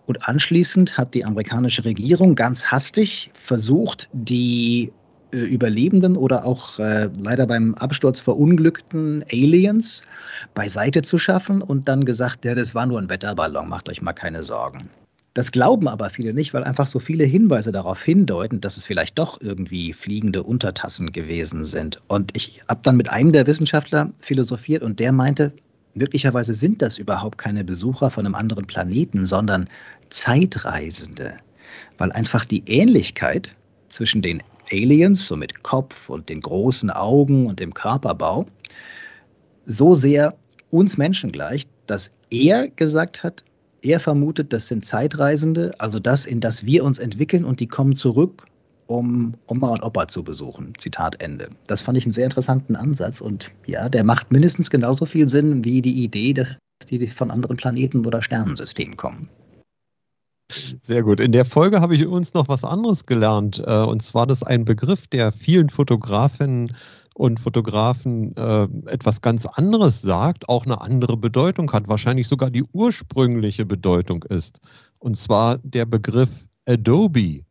Und 0.05 0.25
anschließend 0.25 0.97
hat 0.97 1.15
die 1.15 1.25
amerikanische 1.25 1.83
Regierung 1.83 2.35
ganz 2.35 2.67
hastig 2.67 3.29
versucht, 3.33 4.07
die 4.13 4.93
Überlebenden 5.31 6.15
oder 6.15 6.45
auch 6.45 6.79
äh, 6.79 7.09
leider 7.21 7.47
beim 7.47 7.75
Absturz 7.75 8.19
verunglückten 8.19 9.23
Aliens 9.31 10.03
beiseite 10.53 11.01
zu 11.01 11.17
schaffen 11.17 11.61
und 11.61 11.87
dann 11.87 12.05
gesagt, 12.05 12.45
ja, 12.45 12.55
das 12.55 12.75
war 12.75 12.85
nur 12.85 12.99
ein 12.99 13.09
Wetterballon, 13.09 13.67
macht 13.67 13.89
euch 13.89 14.01
mal 14.01 14.13
keine 14.13 14.43
Sorgen. 14.43 14.89
Das 15.33 15.51
glauben 15.51 15.87
aber 15.87 16.09
viele 16.09 16.33
nicht, 16.33 16.55
weil 16.55 16.63
einfach 16.63 16.87
so 16.87 16.97
viele 16.97 17.23
Hinweise 17.23 17.71
darauf 17.71 18.01
hindeuten, 18.01 18.59
dass 18.59 18.75
es 18.75 18.85
vielleicht 18.85 19.19
doch 19.19 19.39
irgendwie 19.39 19.93
fliegende 19.93 20.41
Untertassen 20.41 21.11
gewesen 21.11 21.63
sind. 21.65 21.99
Und 22.07 22.35
ich 22.35 22.61
habe 22.67 22.79
dann 22.81 22.97
mit 22.97 23.09
einem 23.09 23.33
der 23.33 23.45
Wissenschaftler 23.45 24.11
philosophiert 24.17 24.81
und 24.81 24.99
der 24.99 25.11
meinte, 25.11 25.53
möglicherweise 25.93 26.55
sind 26.55 26.81
das 26.81 26.97
überhaupt 26.97 27.37
keine 27.37 27.63
Besucher 27.63 28.09
von 28.09 28.25
einem 28.25 28.33
anderen 28.33 28.65
Planeten, 28.65 29.27
sondern 29.27 29.69
Zeitreisende, 30.09 31.35
weil 31.99 32.11
einfach 32.13 32.45
die 32.45 32.63
Ähnlichkeit 32.65 33.55
zwischen 33.89 34.23
den 34.23 34.41
Aliens, 34.71 35.27
so 35.27 35.35
mit 35.35 35.63
Kopf 35.63 36.09
und 36.09 36.29
den 36.29 36.41
großen 36.41 36.89
Augen 36.89 37.47
und 37.47 37.59
dem 37.59 37.73
Körperbau, 37.73 38.45
so 39.65 39.95
sehr 39.95 40.35
uns 40.71 40.97
Menschen 40.97 41.31
gleicht, 41.31 41.69
dass 41.85 42.11
er 42.29 42.67
gesagt 42.67 43.23
hat, 43.23 43.43
er 43.81 43.99
vermutet, 43.99 44.53
das 44.53 44.67
sind 44.67 44.85
Zeitreisende, 44.85 45.73
also 45.79 45.99
das, 45.99 46.25
in 46.25 46.39
das 46.39 46.65
wir 46.65 46.83
uns 46.83 46.99
entwickeln 46.99 47.45
und 47.45 47.59
die 47.59 47.67
kommen 47.67 47.95
zurück, 47.95 48.45
um 48.87 49.35
Oma 49.47 49.69
und 49.69 49.83
Opa 49.83 50.07
zu 50.07 50.23
besuchen. 50.23 50.73
Zitat 50.77 51.21
Ende. 51.21 51.49
Das 51.67 51.81
fand 51.81 51.97
ich 51.97 52.05
einen 52.05 52.13
sehr 52.13 52.25
interessanten 52.25 52.75
Ansatz 52.75 53.21
und 53.21 53.51
ja, 53.65 53.89
der 53.89 54.03
macht 54.03 54.31
mindestens 54.31 54.69
genauso 54.69 55.05
viel 55.05 55.29
Sinn 55.29 55.63
wie 55.63 55.81
die 55.81 56.03
Idee, 56.03 56.33
dass 56.33 56.57
die 56.89 57.07
von 57.07 57.31
anderen 57.31 57.57
Planeten 57.57 58.05
oder 58.05 58.21
Sternensystemen 58.21 58.97
kommen. 58.97 59.29
Sehr 60.81 61.03
gut. 61.03 61.19
In 61.19 61.31
der 61.33 61.45
Folge 61.45 61.81
habe 61.81 61.95
ich 61.95 62.01
übrigens 62.01 62.33
noch 62.33 62.47
was 62.47 62.63
anderes 62.63 63.05
gelernt. 63.05 63.61
Äh, 63.65 63.83
und 63.83 64.01
zwar, 64.01 64.25
dass 64.25 64.43
ein 64.43 64.65
Begriff, 64.65 65.07
der 65.07 65.31
vielen 65.31 65.69
Fotografinnen 65.69 66.73
und 67.15 67.39
Fotografen 67.39 68.35
äh, 68.37 68.67
etwas 68.85 69.21
ganz 69.21 69.45
anderes 69.45 70.01
sagt, 70.01 70.47
auch 70.49 70.65
eine 70.65 70.81
andere 70.81 71.17
Bedeutung 71.17 71.71
hat, 71.73 71.87
wahrscheinlich 71.87 72.27
sogar 72.27 72.49
die 72.49 72.63
ursprüngliche 72.73 73.65
Bedeutung 73.65 74.23
ist. 74.23 74.61
Und 74.99 75.17
zwar 75.17 75.57
der 75.59 75.85
Begriff 75.85 76.47
Adobe. 76.65 77.46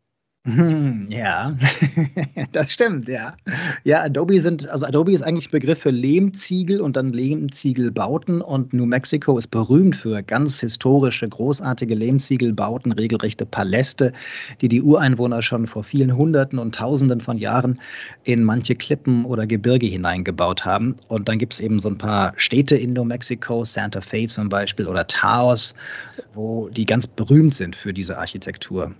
Hm, 0.47 1.07
ja, 1.09 1.57
das 2.53 2.71
stimmt, 2.71 3.09
ja. 3.09 3.35
Ja, 3.83 4.03
Adobe 4.03 4.39
sind, 4.39 4.65
also 4.69 4.85
Adobe 4.85 5.11
ist 5.11 5.21
eigentlich 5.21 5.51
Begriff 5.51 5.79
für 5.79 5.89
Lehmziegel 5.89 6.79
und 6.79 6.95
dann 6.95 7.09
Lehmziegelbauten 7.09 8.39
und 8.39 8.71
New 8.71 8.85
Mexico 8.85 9.37
ist 9.37 9.47
berühmt 9.47 9.97
für 9.97 10.23
ganz 10.23 10.61
historische, 10.61 11.27
großartige 11.27 11.95
Lehmziegelbauten, 11.95 12.93
regelrechte 12.93 13.45
Paläste, 13.45 14.13
die 14.61 14.69
die 14.69 14.81
Ureinwohner 14.81 15.41
schon 15.41 15.67
vor 15.67 15.83
vielen 15.83 16.15
Hunderten 16.15 16.59
und 16.59 16.73
Tausenden 16.73 17.19
von 17.19 17.37
Jahren 17.37 17.81
in 18.23 18.45
manche 18.45 18.75
Klippen 18.75 19.25
oder 19.25 19.47
Gebirge 19.47 19.87
hineingebaut 19.87 20.63
haben. 20.63 20.95
Und 21.09 21.27
dann 21.27 21.39
gibt 21.39 21.55
es 21.55 21.59
eben 21.59 21.81
so 21.81 21.89
ein 21.89 21.97
paar 21.97 22.31
Städte 22.37 22.77
in 22.77 22.93
New 22.93 23.03
Mexico, 23.03 23.65
Santa 23.65 23.99
Fe 23.99 24.27
zum 24.27 24.47
Beispiel 24.47 24.87
oder 24.87 25.07
Taos, 25.07 25.75
wo 26.31 26.69
die 26.69 26.85
ganz 26.85 27.05
berühmt 27.05 27.53
sind 27.53 27.75
für 27.75 27.93
diese 27.93 28.17
Architektur. 28.17 28.95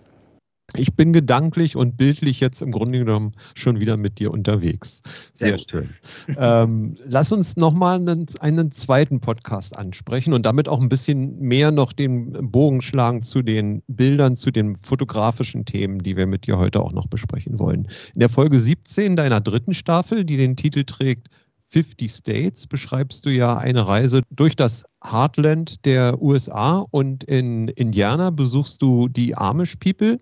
Ich 0.75 0.95
bin 0.95 1.13
gedanklich 1.13 1.77
und 1.77 1.95
bildlich 1.95 2.41
jetzt 2.41 2.61
im 2.61 2.71
Grunde 2.71 2.99
genommen 2.99 3.31
schon 3.55 3.79
wieder 3.79 3.95
mit 3.95 4.19
dir 4.19 4.31
unterwegs. 4.31 5.01
Sehr, 5.33 5.57
Sehr 5.57 5.59
schön. 5.59 5.89
ähm, 6.37 6.97
lass 7.05 7.31
uns 7.31 7.55
nochmal 7.55 7.99
einen, 8.01 8.25
einen 8.41 8.71
zweiten 8.71 9.21
Podcast 9.21 9.77
ansprechen 9.77 10.33
und 10.33 10.45
damit 10.45 10.67
auch 10.67 10.81
ein 10.81 10.89
bisschen 10.89 11.39
mehr 11.39 11.71
noch 11.71 11.93
den 11.93 12.51
Bogen 12.51 12.81
schlagen 12.81 13.21
zu 13.21 13.41
den 13.41 13.81
Bildern, 13.87 14.35
zu 14.35 14.51
den 14.51 14.75
fotografischen 14.75 15.63
Themen, 15.63 15.99
die 15.99 16.17
wir 16.17 16.27
mit 16.27 16.47
dir 16.47 16.57
heute 16.57 16.81
auch 16.81 16.91
noch 16.91 17.07
besprechen 17.07 17.59
wollen. 17.59 17.87
In 18.13 18.19
der 18.19 18.29
Folge 18.29 18.59
17 18.59 19.15
deiner 19.15 19.39
dritten 19.39 19.73
Staffel, 19.73 20.25
die 20.25 20.35
den 20.35 20.57
Titel 20.57 20.83
trägt 20.83 21.29
50 21.69 22.11
States 22.11 22.67
beschreibst 22.67 23.25
du 23.25 23.29
ja 23.29 23.57
eine 23.57 23.87
Reise 23.87 24.21
durch 24.29 24.55
das 24.55 24.85
Heartland 25.03 25.85
der 25.85 26.21
USA 26.21 26.85
und 26.91 27.23
in 27.25 27.67
Indiana 27.67 28.29
besuchst 28.29 28.81
du 28.81 29.07
die 29.07 29.35
Amish 29.35 29.75
People. 29.75 30.17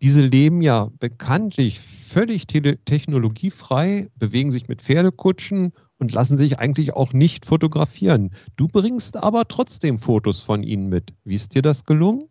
Diese 0.00 0.20
leben 0.20 0.62
ja 0.62 0.90
bekanntlich 1.00 1.80
völlig 1.80 2.46
technologiefrei, 2.46 4.08
bewegen 4.16 4.52
sich 4.52 4.68
mit 4.68 4.82
Pferdekutschen 4.82 5.72
und 5.98 6.12
lassen 6.12 6.38
sich 6.38 6.58
eigentlich 6.58 6.94
auch 6.94 7.12
nicht 7.12 7.44
fotografieren. 7.44 8.30
Du 8.56 8.68
bringst 8.68 9.16
aber 9.16 9.48
trotzdem 9.48 9.98
Fotos 9.98 10.42
von 10.42 10.62
ihnen 10.62 10.88
mit. 10.88 11.14
Wie 11.24 11.34
ist 11.34 11.54
dir 11.54 11.62
das 11.62 11.84
gelungen? 11.84 12.28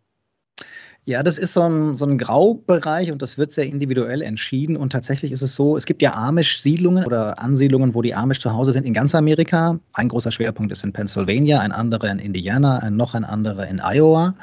Ja, 1.08 1.22
das 1.22 1.38
ist 1.38 1.54
so 1.54 1.62
ein, 1.62 1.96
so 1.96 2.04
ein 2.04 2.18
Graubereich 2.18 3.10
und 3.10 3.22
das 3.22 3.38
wird 3.38 3.50
sehr 3.50 3.64
individuell 3.64 4.20
entschieden. 4.20 4.76
Und 4.76 4.92
tatsächlich 4.92 5.32
ist 5.32 5.40
es 5.40 5.54
so, 5.54 5.74
es 5.74 5.86
gibt 5.86 6.02
ja 6.02 6.12
Amish-Siedlungen 6.12 7.06
oder 7.06 7.38
Ansiedlungen, 7.38 7.94
wo 7.94 8.02
die 8.02 8.14
Amish 8.14 8.40
zu 8.40 8.52
Hause 8.52 8.74
sind 8.74 8.84
in 8.84 8.92
ganz 8.92 9.14
Amerika. 9.14 9.80
Ein 9.94 10.08
großer 10.10 10.30
Schwerpunkt 10.30 10.70
ist 10.70 10.84
in 10.84 10.92
Pennsylvania, 10.92 11.60
ein 11.60 11.72
anderer 11.72 12.10
in 12.10 12.18
Indiana, 12.18 12.80
ein 12.80 12.96
noch 12.96 13.14
ein 13.14 13.24
anderer 13.24 13.66
in 13.68 13.80
Iowa. 13.80 14.34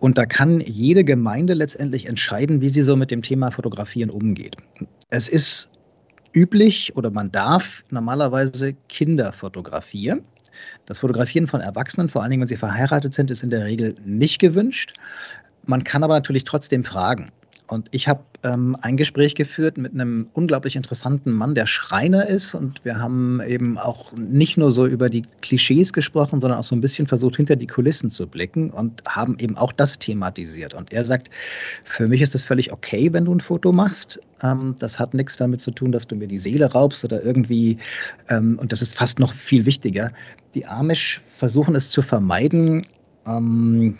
Und 0.00 0.18
da 0.18 0.26
kann 0.26 0.60
jede 0.60 1.02
Gemeinde 1.02 1.54
letztendlich 1.54 2.04
entscheiden, 2.04 2.60
wie 2.60 2.68
sie 2.68 2.82
so 2.82 2.94
mit 2.94 3.10
dem 3.10 3.22
Thema 3.22 3.50
Fotografieren 3.50 4.10
umgeht. 4.10 4.58
Es 5.08 5.30
ist 5.30 5.70
üblich 6.34 6.94
oder 6.94 7.10
man 7.10 7.32
darf 7.32 7.82
normalerweise 7.88 8.74
Kinder 8.90 9.32
fotografieren. 9.32 10.20
Das 10.84 11.00
Fotografieren 11.00 11.46
von 11.46 11.62
Erwachsenen, 11.62 12.10
vor 12.10 12.20
allen 12.20 12.32
Dingen, 12.32 12.42
wenn 12.42 12.48
sie 12.48 12.56
verheiratet 12.56 13.14
sind, 13.14 13.30
ist 13.30 13.42
in 13.42 13.48
der 13.48 13.64
Regel 13.64 13.94
nicht 14.04 14.38
gewünscht. 14.38 14.92
Man 15.64 15.84
kann 15.84 16.02
aber 16.04 16.14
natürlich 16.14 16.44
trotzdem 16.44 16.84
fragen. 16.84 17.30
Und 17.72 17.88
ich 17.90 18.06
habe 18.06 18.20
ähm, 18.42 18.76
ein 18.82 18.98
Gespräch 18.98 19.34
geführt 19.34 19.78
mit 19.78 19.94
einem 19.94 20.28
unglaublich 20.34 20.76
interessanten 20.76 21.32
Mann, 21.32 21.54
der 21.54 21.66
Schreiner 21.66 22.26
ist. 22.26 22.54
Und 22.54 22.84
wir 22.84 22.98
haben 22.98 23.40
eben 23.40 23.78
auch 23.78 24.12
nicht 24.12 24.58
nur 24.58 24.72
so 24.72 24.86
über 24.86 25.08
die 25.08 25.24
Klischees 25.40 25.94
gesprochen, 25.94 26.42
sondern 26.42 26.58
auch 26.58 26.64
so 26.64 26.76
ein 26.76 26.82
bisschen 26.82 27.06
versucht, 27.06 27.36
hinter 27.36 27.56
die 27.56 27.66
Kulissen 27.66 28.10
zu 28.10 28.26
blicken 28.26 28.68
und 28.68 29.02
haben 29.06 29.38
eben 29.38 29.56
auch 29.56 29.72
das 29.72 29.98
thematisiert. 29.98 30.74
Und 30.74 30.92
er 30.92 31.06
sagt, 31.06 31.30
für 31.84 32.08
mich 32.08 32.20
ist 32.20 32.34
es 32.34 32.44
völlig 32.44 32.72
okay, 32.72 33.10
wenn 33.14 33.24
du 33.24 33.34
ein 33.34 33.40
Foto 33.40 33.72
machst. 33.72 34.20
Ähm, 34.42 34.74
das 34.78 34.98
hat 34.98 35.14
nichts 35.14 35.38
damit 35.38 35.62
zu 35.62 35.70
tun, 35.70 35.92
dass 35.92 36.06
du 36.06 36.14
mir 36.14 36.28
die 36.28 36.38
Seele 36.38 36.70
raubst 36.70 37.06
oder 37.06 37.24
irgendwie, 37.24 37.78
ähm, 38.28 38.58
und 38.60 38.72
das 38.72 38.82
ist 38.82 38.94
fast 38.94 39.18
noch 39.18 39.32
viel 39.32 39.64
wichtiger, 39.64 40.12
die 40.54 40.66
Amish 40.66 41.22
versuchen 41.26 41.74
es 41.74 41.90
zu 41.90 42.02
vermeiden, 42.02 42.82
ähm, 43.26 43.96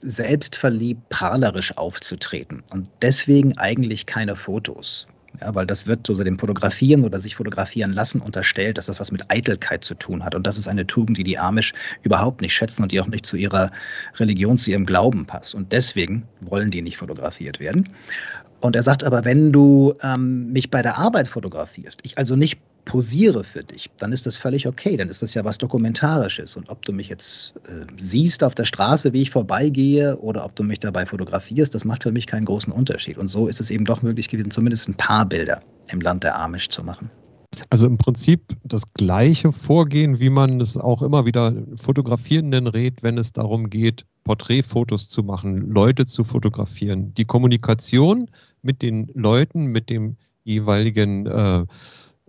selbstverliebt, 0.00 1.08
prahlerisch 1.08 1.76
aufzutreten. 1.76 2.62
Und 2.72 2.90
deswegen 3.02 3.58
eigentlich 3.58 4.06
keine 4.06 4.36
Fotos. 4.36 5.06
Ja, 5.40 5.54
weil 5.54 5.66
das 5.66 5.86
wird 5.86 6.06
so 6.06 6.14
dem 6.22 6.38
Fotografieren 6.38 7.04
oder 7.04 7.20
sich 7.20 7.36
fotografieren 7.36 7.92
lassen 7.92 8.20
unterstellt, 8.20 8.78
dass 8.78 8.86
das 8.86 8.98
was 8.98 9.12
mit 9.12 9.30
Eitelkeit 9.30 9.84
zu 9.84 9.94
tun 9.94 10.24
hat. 10.24 10.34
Und 10.34 10.46
das 10.46 10.58
ist 10.58 10.66
eine 10.66 10.86
Tugend, 10.86 11.16
die 11.18 11.24
die 11.24 11.38
Amish 11.38 11.72
überhaupt 12.02 12.40
nicht 12.40 12.52
schätzen 12.52 12.82
und 12.82 12.92
die 12.92 13.00
auch 13.00 13.06
nicht 13.06 13.24
zu 13.24 13.36
ihrer 13.36 13.70
Religion, 14.16 14.58
zu 14.58 14.70
ihrem 14.70 14.86
Glauben 14.86 15.26
passt. 15.26 15.54
Und 15.54 15.72
deswegen 15.72 16.24
wollen 16.40 16.70
die 16.70 16.82
nicht 16.82 16.96
fotografiert 16.96 17.60
werden. 17.60 17.88
Und 18.60 18.76
er 18.76 18.82
sagt 18.82 19.04
aber, 19.04 19.24
wenn 19.24 19.52
du 19.52 19.94
ähm, 20.02 20.52
mich 20.52 20.70
bei 20.70 20.82
der 20.82 20.98
Arbeit 20.98 21.28
fotografierst, 21.28 22.00
ich 22.02 22.18
also 22.18 22.36
nicht 22.36 22.58
posiere 22.84 23.44
für 23.44 23.62
dich, 23.62 23.90
dann 23.98 24.12
ist 24.12 24.26
das 24.26 24.36
völlig 24.36 24.66
okay. 24.66 24.96
Dann 24.96 25.08
ist 25.08 25.22
das 25.22 25.34
ja 25.34 25.44
was 25.44 25.58
Dokumentarisches. 25.58 26.56
Und 26.56 26.68
ob 26.68 26.84
du 26.84 26.92
mich 26.92 27.08
jetzt 27.08 27.54
äh, 27.68 27.86
siehst 27.98 28.42
auf 28.42 28.54
der 28.54 28.64
Straße, 28.64 29.12
wie 29.12 29.22
ich 29.22 29.30
vorbeigehe, 29.30 30.16
oder 30.18 30.44
ob 30.44 30.56
du 30.56 30.62
mich 30.62 30.80
dabei 30.80 31.06
fotografierst, 31.06 31.74
das 31.74 31.84
macht 31.84 32.02
für 32.02 32.12
mich 32.12 32.26
keinen 32.26 32.46
großen 32.46 32.72
Unterschied. 32.72 33.18
Und 33.18 33.28
so 33.28 33.46
ist 33.46 33.60
es 33.60 33.70
eben 33.70 33.84
doch 33.84 34.02
möglich 34.02 34.28
gewesen, 34.28 34.50
zumindest 34.50 34.88
ein 34.88 34.94
paar 34.94 35.24
Bilder 35.26 35.62
im 35.90 36.00
Land 36.00 36.24
der 36.24 36.38
Amish 36.38 36.68
zu 36.68 36.82
machen. 36.82 37.10
Also 37.68 37.86
im 37.86 37.98
Prinzip 37.98 38.56
das 38.64 38.82
gleiche 38.94 39.52
Vorgehen, 39.52 40.20
wie 40.20 40.30
man 40.30 40.60
es 40.60 40.76
auch 40.76 41.02
immer 41.02 41.26
wieder 41.26 41.54
Fotografierenden 41.76 42.66
rät, 42.66 43.02
wenn 43.02 43.18
es 43.18 43.32
darum 43.32 43.70
geht, 43.70 44.06
Porträtfotos 44.24 45.08
zu 45.08 45.22
machen, 45.22 45.70
Leute 45.70 46.06
zu 46.06 46.24
fotografieren. 46.24 47.12
Die 47.14 47.24
Kommunikation 47.24 48.28
mit 48.62 48.82
den 48.82 49.10
Leuten, 49.14 49.66
mit 49.66 49.90
dem 49.90 50.16
jeweiligen 50.44 51.26
äh, 51.26 51.64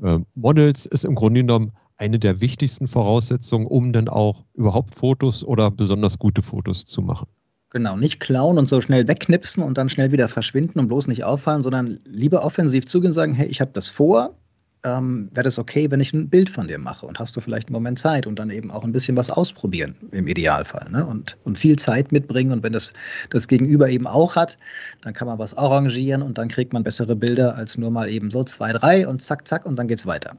äh, 0.02 0.20
Models 0.36 0.86
ist 0.86 1.06
im 1.06 1.16
Grunde 1.16 1.42
genommen 1.42 1.72
eine 1.98 2.18
der 2.18 2.42
wichtigsten 2.42 2.88
Voraussetzungen, 2.88 3.68
um 3.68 3.94
dann 3.94 4.10
auch 4.10 4.44
überhaupt 4.54 4.96
Fotos 4.96 5.44
oder 5.44 5.70
besonders 5.70 6.18
gute 6.18 6.42
Fotos 6.42 6.86
zu 6.86 7.02
machen. 7.02 7.28
Genau, 7.70 7.96
nicht 7.96 8.20
klauen 8.20 8.58
und 8.58 8.68
so 8.68 8.82
schnell 8.82 9.08
wegknipsen 9.08 9.64
und 9.64 9.78
dann 9.78 9.88
schnell 9.88 10.12
wieder 10.12 10.28
verschwinden 10.28 10.80
und 10.80 10.88
bloß 10.90 11.08
nicht 11.08 11.24
auffallen, 11.24 11.64
sondern 11.64 12.00
lieber 12.06 12.44
offensiv 12.44 12.86
zugehen 12.86 13.12
und 13.12 13.16
sagen, 13.16 13.34
hey, 13.34 13.48
ich 13.48 13.62
habe 13.62 13.72
das 13.74 13.88
vor, 13.88 14.36
ähm, 14.84 15.30
wäre 15.32 15.44
das 15.44 15.60
okay, 15.60 15.92
wenn 15.92 16.00
ich 16.00 16.14
ein 16.14 16.30
Bild 16.30 16.50
von 16.50 16.68
dir 16.68 16.80
mache 16.80 17.06
und 17.06 17.20
hast 17.20 17.36
du 17.36 17.42
vielleicht 17.42 17.68
einen 17.68 17.74
Moment 17.74 18.00
Zeit 18.00 18.26
und 18.26 18.40
dann 18.40 18.50
eben 18.50 18.72
auch 18.72 18.84
ein 18.84 18.92
bisschen 18.92 19.16
was 19.16 19.30
ausprobieren 19.30 19.96
im 20.12 20.28
Idealfall 20.28 20.90
ne? 20.90 21.06
und, 21.06 21.38
und 21.44 21.60
viel 21.60 21.78
Zeit 21.78 22.12
mitbringen 22.12 22.52
und 22.52 22.64
wenn 22.64 22.74
das 22.74 22.94
das 23.30 23.48
Gegenüber 23.48 23.90
eben 23.90 24.08
auch 24.08 24.36
hat, 24.36 24.58
dann 25.02 25.14
kann 25.14 25.28
man 25.28 25.38
was 25.38 25.56
arrangieren 25.56 26.22
und 26.22 26.38
dann 26.38 26.48
kriegt 26.48 26.74
man 26.74 26.84
bessere 26.84 27.16
Bilder 27.16 27.56
als 27.56 27.78
nur 27.78 27.92
mal 27.92 28.10
eben 28.10 28.32
so 28.32 28.44
zwei, 28.44 28.74
drei 28.74 29.08
und 29.08 29.22
zack, 29.22 29.48
zack 29.48 29.66
und 29.66 29.78
dann 29.78 29.88
geht's 29.88 30.06
weiter. 30.06 30.36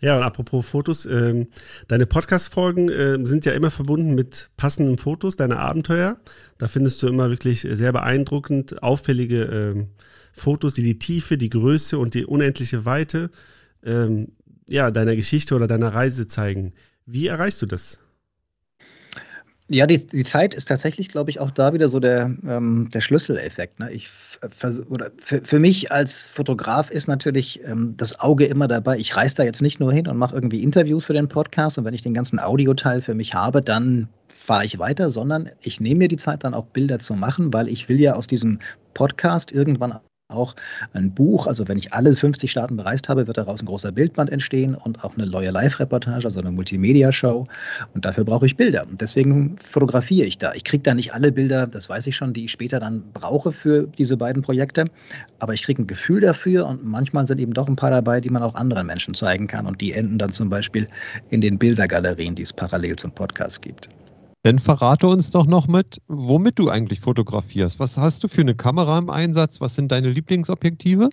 Ja, 0.00 0.16
und 0.16 0.22
apropos 0.22 0.66
Fotos, 0.66 1.06
äh, 1.06 1.46
deine 1.88 2.06
Podcast-Folgen 2.06 2.88
äh, 2.88 3.26
sind 3.26 3.44
ja 3.44 3.52
immer 3.52 3.70
verbunden 3.70 4.14
mit 4.14 4.50
passenden 4.56 4.96
Fotos, 4.96 5.34
deine 5.34 5.58
Abenteuer. 5.58 6.18
Da 6.58 6.68
findest 6.68 7.02
du 7.02 7.08
immer 7.08 7.30
wirklich 7.30 7.66
sehr 7.68 7.92
beeindruckend 7.92 8.82
auffällige 8.82 9.42
äh, 9.42 9.86
Fotos, 10.34 10.74
die 10.74 10.82
die 10.82 10.98
Tiefe, 10.98 11.38
die 11.38 11.50
Größe 11.50 11.98
und 11.98 12.14
die 12.14 12.26
unendliche 12.26 12.84
Weite 12.84 13.30
ähm, 13.84 14.32
ja, 14.68 14.90
deiner 14.90 15.16
Geschichte 15.16 15.54
oder 15.54 15.66
deiner 15.66 15.94
Reise 15.94 16.26
zeigen. 16.26 16.72
Wie 17.06 17.26
erreichst 17.26 17.62
du 17.62 17.66
das? 17.66 17.98
Ja, 19.68 19.86
die, 19.86 20.06
die 20.06 20.24
Zeit 20.24 20.52
ist 20.52 20.68
tatsächlich, 20.68 21.08
glaube 21.08 21.30
ich, 21.30 21.40
auch 21.40 21.50
da 21.50 21.72
wieder 21.72 21.88
so 21.88 21.98
der, 21.98 22.34
ähm, 22.46 22.90
der 22.92 23.00
Schlüsseleffekt. 23.00 23.80
Ne? 23.80 23.90
Ich, 23.92 24.10
oder 24.90 25.10
für, 25.16 25.40
für 25.40 25.58
mich 25.58 25.90
als 25.90 26.26
Fotograf 26.26 26.90
ist 26.90 27.08
natürlich 27.08 27.64
ähm, 27.64 27.94
das 27.96 28.20
Auge 28.20 28.44
immer 28.44 28.68
dabei. 28.68 28.98
Ich 28.98 29.16
reise 29.16 29.36
da 29.36 29.42
jetzt 29.42 29.62
nicht 29.62 29.80
nur 29.80 29.90
hin 29.90 30.06
und 30.06 30.18
mache 30.18 30.34
irgendwie 30.34 30.62
Interviews 30.62 31.06
für 31.06 31.14
den 31.14 31.28
Podcast 31.28 31.78
und 31.78 31.86
wenn 31.86 31.94
ich 31.94 32.02
den 32.02 32.12
ganzen 32.12 32.38
Audioteil 32.38 33.00
für 33.00 33.14
mich 33.14 33.32
habe, 33.32 33.62
dann 33.62 34.08
fahre 34.28 34.66
ich 34.66 34.78
weiter, 34.78 35.08
sondern 35.08 35.50
ich 35.62 35.80
nehme 35.80 36.00
mir 36.00 36.08
die 36.08 36.16
Zeit 36.16 36.44
dann 36.44 36.52
auch 36.52 36.66
Bilder 36.66 36.98
zu 36.98 37.14
machen, 37.14 37.54
weil 37.54 37.68
ich 37.68 37.88
will 37.88 37.98
ja 37.98 38.14
aus 38.16 38.26
diesem 38.26 38.58
Podcast 38.92 39.50
irgendwann 39.50 39.98
auch 40.28 40.54
ein 40.94 41.12
Buch. 41.12 41.46
Also 41.46 41.68
wenn 41.68 41.76
ich 41.76 41.92
alle 41.92 42.12
50 42.12 42.50
Staaten 42.50 42.76
bereist 42.76 43.08
habe, 43.08 43.26
wird 43.26 43.36
daraus 43.36 43.60
ein 43.60 43.66
großer 43.66 43.92
Bildband 43.92 44.30
entstehen 44.30 44.74
und 44.74 45.04
auch 45.04 45.16
eine 45.16 45.26
neue 45.26 45.50
Live-Reportage, 45.50 46.24
also 46.24 46.40
eine 46.40 46.50
Multimedia-Show. 46.50 47.46
Und 47.94 48.04
dafür 48.04 48.24
brauche 48.24 48.46
ich 48.46 48.56
Bilder. 48.56 48.86
Und 48.88 49.00
deswegen 49.00 49.56
fotografiere 49.68 50.26
ich 50.26 50.38
da. 50.38 50.54
Ich 50.54 50.64
kriege 50.64 50.82
da 50.82 50.94
nicht 50.94 51.12
alle 51.12 51.30
Bilder, 51.30 51.66
das 51.66 51.88
weiß 51.88 52.06
ich 52.06 52.16
schon, 52.16 52.32
die 52.32 52.46
ich 52.46 52.52
später 52.52 52.80
dann 52.80 53.02
brauche 53.12 53.52
für 53.52 53.86
diese 53.98 54.16
beiden 54.16 54.42
Projekte. 54.42 54.86
Aber 55.40 55.52
ich 55.52 55.62
kriege 55.62 55.82
ein 55.82 55.86
Gefühl 55.86 56.22
dafür 56.22 56.66
und 56.66 56.84
manchmal 56.84 57.26
sind 57.26 57.38
eben 57.38 57.52
doch 57.52 57.68
ein 57.68 57.76
paar 57.76 57.90
dabei, 57.90 58.20
die 58.20 58.30
man 58.30 58.42
auch 58.42 58.54
anderen 58.54 58.86
Menschen 58.86 59.14
zeigen 59.14 59.46
kann. 59.46 59.66
Und 59.66 59.80
die 59.80 59.92
enden 59.92 60.18
dann 60.18 60.30
zum 60.30 60.48
Beispiel 60.48 60.88
in 61.28 61.42
den 61.42 61.58
Bildergalerien, 61.58 62.34
die 62.34 62.42
es 62.42 62.52
parallel 62.52 62.96
zum 62.96 63.12
Podcast 63.12 63.60
gibt. 63.60 63.88
Dann 64.44 64.58
verrate 64.58 65.06
uns 65.06 65.30
doch 65.30 65.46
noch 65.46 65.68
mit, 65.68 66.02
womit 66.06 66.58
du 66.58 66.68
eigentlich 66.68 67.00
fotografierst. 67.00 67.80
Was 67.80 67.96
hast 67.96 68.22
du 68.22 68.28
für 68.28 68.42
eine 68.42 68.54
Kamera 68.54 68.98
im 68.98 69.08
Einsatz? 69.08 69.62
Was 69.62 69.74
sind 69.74 69.90
deine 69.90 70.10
Lieblingsobjektive? 70.10 71.08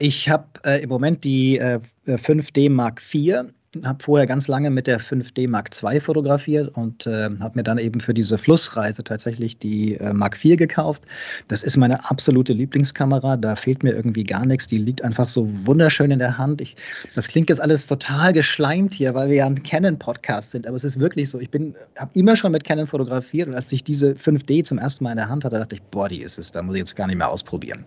Ich 0.00 0.28
habe 0.28 0.48
äh, 0.64 0.82
im 0.82 0.88
Moment 0.88 1.22
die 1.22 1.58
äh, 1.58 1.78
5D 2.08 2.70
Mark 2.70 3.00
IV 3.14 3.44
habe 3.84 4.02
vorher 4.02 4.26
ganz 4.26 4.48
lange 4.48 4.70
mit 4.70 4.86
der 4.86 5.00
5D 5.00 5.48
Mark 5.48 5.70
II 5.82 6.00
fotografiert 6.00 6.76
und 6.76 7.06
äh, 7.06 7.30
habe 7.40 7.52
mir 7.54 7.62
dann 7.62 7.78
eben 7.78 8.00
für 8.00 8.14
diese 8.14 8.38
Flussreise 8.38 9.02
tatsächlich 9.02 9.58
die 9.58 9.96
äh, 9.96 10.12
Mark 10.12 10.42
IV 10.44 10.56
gekauft. 10.56 11.02
Das 11.48 11.62
ist 11.62 11.76
meine 11.76 12.08
absolute 12.10 12.52
Lieblingskamera. 12.52 13.36
Da 13.36 13.56
fehlt 13.56 13.82
mir 13.82 13.92
irgendwie 13.92 14.24
gar 14.24 14.46
nichts. 14.46 14.66
Die 14.66 14.78
liegt 14.78 15.02
einfach 15.02 15.28
so 15.28 15.48
wunderschön 15.66 16.10
in 16.10 16.18
der 16.18 16.38
Hand. 16.38 16.60
Ich, 16.60 16.76
das 17.14 17.28
klingt 17.28 17.48
jetzt 17.48 17.60
alles 17.60 17.86
total 17.86 18.32
geschleimt 18.32 18.94
hier, 18.94 19.14
weil 19.14 19.28
wir 19.28 19.36
ja 19.36 19.46
ein 19.46 19.62
Canon-Podcast 19.62 20.52
sind. 20.52 20.66
Aber 20.66 20.76
es 20.76 20.84
ist 20.84 21.00
wirklich 21.00 21.30
so. 21.30 21.40
Ich 21.40 21.50
habe 21.96 22.10
immer 22.14 22.36
schon 22.36 22.52
mit 22.52 22.64
Canon 22.64 22.86
fotografiert 22.86 23.48
und 23.48 23.54
als 23.54 23.72
ich 23.72 23.84
diese 23.84 24.12
5D 24.12 24.64
zum 24.64 24.78
ersten 24.78 25.04
Mal 25.04 25.10
in 25.10 25.16
der 25.16 25.28
Hand 25.28 25.44
hatte, 25.44 25.58
dachte 25.58 25.76
ich, 25.76 25.82
boah, 25.82 26.08
die 26.08 26.22
ist 26.22 26.38
es. 26.38 26.50
Da 26.50 26.62
muss 26.62 26.74
ich 26.74 26.80
jetzt 26.80 26.96
gar 26.96 27.06
nicht 27.06 27.16
mehr 27.16 27.28
ausprobieren. 27.28 27.84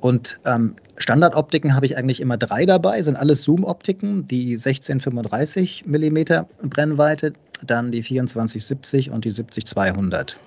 Und 0.00 0.38
ähm, 0.44 0.76
Standardoptiken 0.98 1.74
habe 1.74 1.86
ich 1.86 1.96
eigentlich 1.96 2.20
immer 2.20 2.36
drei 2.36 2.64
dabei, 2.66 3.02
sind 3.02 3.16
alles 3.16 3.42
Zoom-Optiken, 3.42 4.26
die 4.26 4.52
1635 4.52 5.84
mm 5.86 6.18
Brennweite, 6.62 7.32
dann 7.64 7.90
die 7.90 8.02
2470 8.02 9.10
und 9.10 9.24
die 9.24 9.30
70200. 9.30 10.38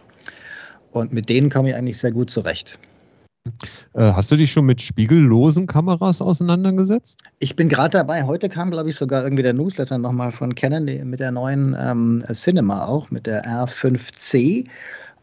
Und 0.91 1.13
mit 1.13 1.29
denen 1.29 1.49
komme 1.49 1.69
ich 1.69 1.75
eigentlich 1.75 1.99
sehr 1.99 2.11
gut 2.11 2.29
zurecht. 2.29 2.79
Äh, 3.93 4.11
hast 4.13 4.31
du 4.31 4.35
dich 4.35 4.51
schon 4.51 4.65
mit 4.65 4.81
spiegellosen 4.81 5.65
Kameras 5.67 6.21
auseinandergesetzt? 6.21 7.21
Ich 7.39 7.55
bin 7.55 7.69
gerade 7.69 7.97
dabei. 7.97 8.23
Heute 8.23 8.49
kam, 8.49 8.71
glaube 8.71 8.89
ich, 8.89 8.95
sogar 8.95 9.23
irgendwie 9.23 9.43
der 9.43 9.53
Newsletter 9.53 9.97
nochmal 9.97 10.31
von 10.31 10.55
Canon 10.55 10.85
mit 10.85 11.19
der 11.19 11.31
neuen 11.31 11.75
ähm, 11.79 12.23
Cinema 12.33 12.85
auch, 12.85 13.09
mit 13.11 13.27
der 13.27 13.45
R5C. 13.45 14.67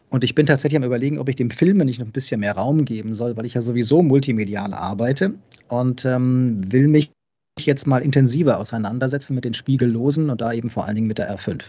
Und 0.09 0.23
ich 0.23 0.35
bin 0.35 0.45
tatsächlich 0.45 0.77
am 0.77 0.85
Überlegen, 0.85 1.19
ob 1.19 1.27
ich 1.27 1.35
dem 1.35 1.49
Filme 1.49 1.83
nicht 1.83 1.99
noch 1.99 2.05
ein 2.05 2.13
bisschen 2.13 2.39
mehr 2.39 2.55
Raum 2.55 2.85
geben 2.85 3.13
soll, 3.13 3.35
weil 3.35 3.45
ich 3.45 3.55
ja 3.55 3.61
sowieso 3.61 4.01
multimedial 4.01 4.73
arbeite 4.73 5.33
und 5.67 6.05
ähm, 6.05 6.61
will 6.71 6.87
mich 6.87 7.11
jetzt 7.59 7.87
mal 7.87 8.01
intensiver 8.01 8.59
auseinandersetzen 8.59 9.35
mit 9.35 9.43
den 9.43 9.53
Spiegellosen 9.53 10.29
und 10.29 10.41
da 10.41 10.53
eben 10.53 10.69
vor 10.69 10.85
allen 10.85 10.95
Dingen 10.95 11.07
mit 11.07 11.17
der 11.17 11.35
R5. 11.35 11.61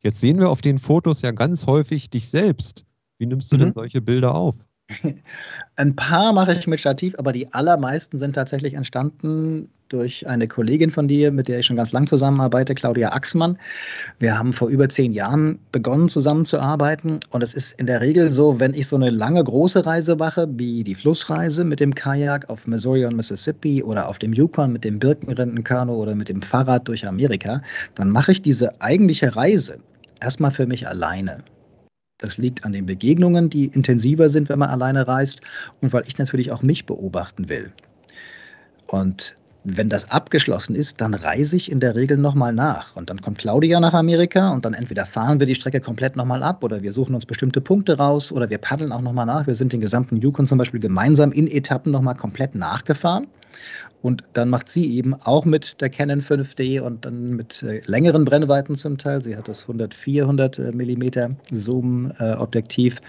Jetzt 0.00 0.20
sehen 0.20 0.38
wir 0.38 0.50
auf 0.50 0.60
den 0.60 0.78
Fotos 0.78 1.22
ja 1.22 1.32
ganz 1.32 1.66
häufig 1.66 2.10
dich 2.10 2.28
selbst. 2.28 2.84
Wie 3.18 3.26
nimmst 3.26 3.50
du 3.50 3.56
mhm. 3.56 3.60
denn 3.60 3.72
solche 3.72 4.00
Bilder 4.00 4.34
auf? 4.34 4.54
Ein 5.76 5.96
paar 5.96 6.32
mache 6.32 6.54
ich 6.54 6.66
mit 6.66 6.80
Stativ, 6.80 7.14
aber 7.18 7.32
die 7.32 7.52
allermeisten 7.52 8.18
sind 8.18 8.34
tatsächlich 8.34 8.74
entstanden 8.74 9.68
durch 9.88 10.26
eine 10.26 10.48
Kollegin 10.48 10.90
von 10.90 11.06
dir, 11.06 11.30
mit 11.30 11.46
der 11.46 11.60
ich 11.60 11.66
schon 11.66 11.76
ganz 11.76 11.92
lang 11.92 12.06
zusammenarbeite, 12.06 12.74
Claudia 12.74 13.12
Axmann. 13.12 13.58
Wir 14.18 14.36
haben 14.36 14.52
vor 14.52 14.68
über 14.68 14.88
zehn 14.88 15.12
Jahren 15.12 15.60
begonnen 15.70 16.08
zusammenzuarbeiten 16.08 17.20
und 17.30 17.42
es 17.42 17.54
ist 17.54 17.78
in 17.78 17.86
der 17.86 18.00
Regel 18.00 18.32
so, 18.32 18.58
wenn 18.58 18.74
ich 18.74 18.88
so 18.88 18.96
eine 18.96 19.10
lange 19.10 19.42
große 19.42 19.86
Reise 19.86 20.16
mache, 20.16 20.48
wie 20.50 20.82
die 20.82 20.94
Flussreise 20.94 21.64
mit 21.64 21.78
dem 21.78 21.94
Kajak 21.94 22.48
auf 22.50 22.66
Missouri 22.66 23.04
und 23.04 23.16
Mississippi 23.16 23.82
oder 23.82 24.08
auf 24.08 24.18
dem 24.18 24.32
Yukon 24.32 24.72
mit 24.72 24.84
dem 24.84 24.98
Birkenrindenkanu 24.98 25.94
oder 25.94 26.14
mit 26.14 26.28
dem 26.28 26.42
Fahrrad 26.42 26.88
durch 26.88 27.06
Amerika, 27.06 27.62
dann 27.94 28.10
mache 28.10 28.32
ich 28.32 28.42
diese 28.42 28.80
eigentliche 28.80 29.36
Reise 29.36 29.78
erstmal 30.20 30.50
für 30.50 30.66
mich 30.66 30.88
alleine. 30.88 31.44
Das 32.18 32.38
liegt 32.38 32.64
an 32.64 32.72
den 32.72 32.86
Begegnungen, 32.86 33.50
die 33.50 33.66
intensiver 33.66 34.28
sind, 34.28 34.48
wenn 34.48 34.58
man 34.58 34.70
alleine 34.70 35.06
reist 35.06 35.40
und 35.80 35.92
weil 35.92 36.04
ich 36.06 36.16
natürlich 36.18 36.50
auch 36.50 36.62
mich 36.62 36.86
beobachten 36.86 37.48
will. 37.48 37.72
Und 38.86 39.34
wenn 39.68 39.88
das 39.88 40.12
abgeschlossen 40.12 40.76
ist, 40.76 41.00
dann 41.00 41.12
reise 41.12 41.56
ich 41.56 41.72
in 41.72 41.80
der 41.80 41.96
Regel 41.96 42.16
nochmal 42.16 42.52
nach. 42.52 42.94
Und 42.94 43.10
dann 43.10 43.20
kommt 43.20 43.38
Claudia 43.38 43.80
nach 43.80 43.94
Amerika 43.94 44.50
und 44.50 44.64
dann 44.64 44.74
entweder 44.74 45.06
fahren 45.06 45.40
wir 45.40 45.46
die 45.46 45.56
Strecke 45.56 45.80
komplett 45.80 46.14
nochmal 46.14 46.44
ab 46.44 46.62
oder 46.62 46.82
wir 46.82 46.92
suchen 46.92 47.16
uns 47.16 47.26
bestimmte 47.26 47.60
Punkte 47.60 47.98
raus 47.98 48.30
oder 48.30 48.48
wir 48.48 48.58
paddeln 48.58 48.92
auch 48.92 49.00
nochmal 49.00 49.26
nach. 49.26 49.48
Wir 49.48 49.56
sind 49.56 49.72
den 49.72 49.80
gesamten 49.80 50.18
Yukon 50.18 50.46
zum 50.46 50.58
Beispiel 50.58 50.78
gemeinsam 50.78 51.32
in 51.32 51.48
Etappen 51.48 51.90
nochmal 51.90 52.14
komplett 52.14 52.54
nachgefahren. 52.54 53.26
Und 54.02 54.22
dann 54.34 54.50
macht 54.50 54.68
sie 54.68 54.94
eben 54.94 55.14
auch 55.14 55.44
mit 55.44 55.80
der 55.80 55.90
Canon 55.90 56.20
5D 56.20 56.80
und 56.80 57.04
dann 57.04 57.30
mit 57.34 57.64
äh, 57.64 57.80
längeren 57.86 58.24
Brennweiten 58.24 58.76
zum 58.76 58.98
Teil. 58.98 59.20
Sie 59.20 59.36
hat 59.36 59.48
das 59.48 59.62
100, 59.62 59.92
400 59.92 60.58
äh, 60.60 60.70
Millimeter 60.70 61.30
Zoom-Objektiv 61.50 63.00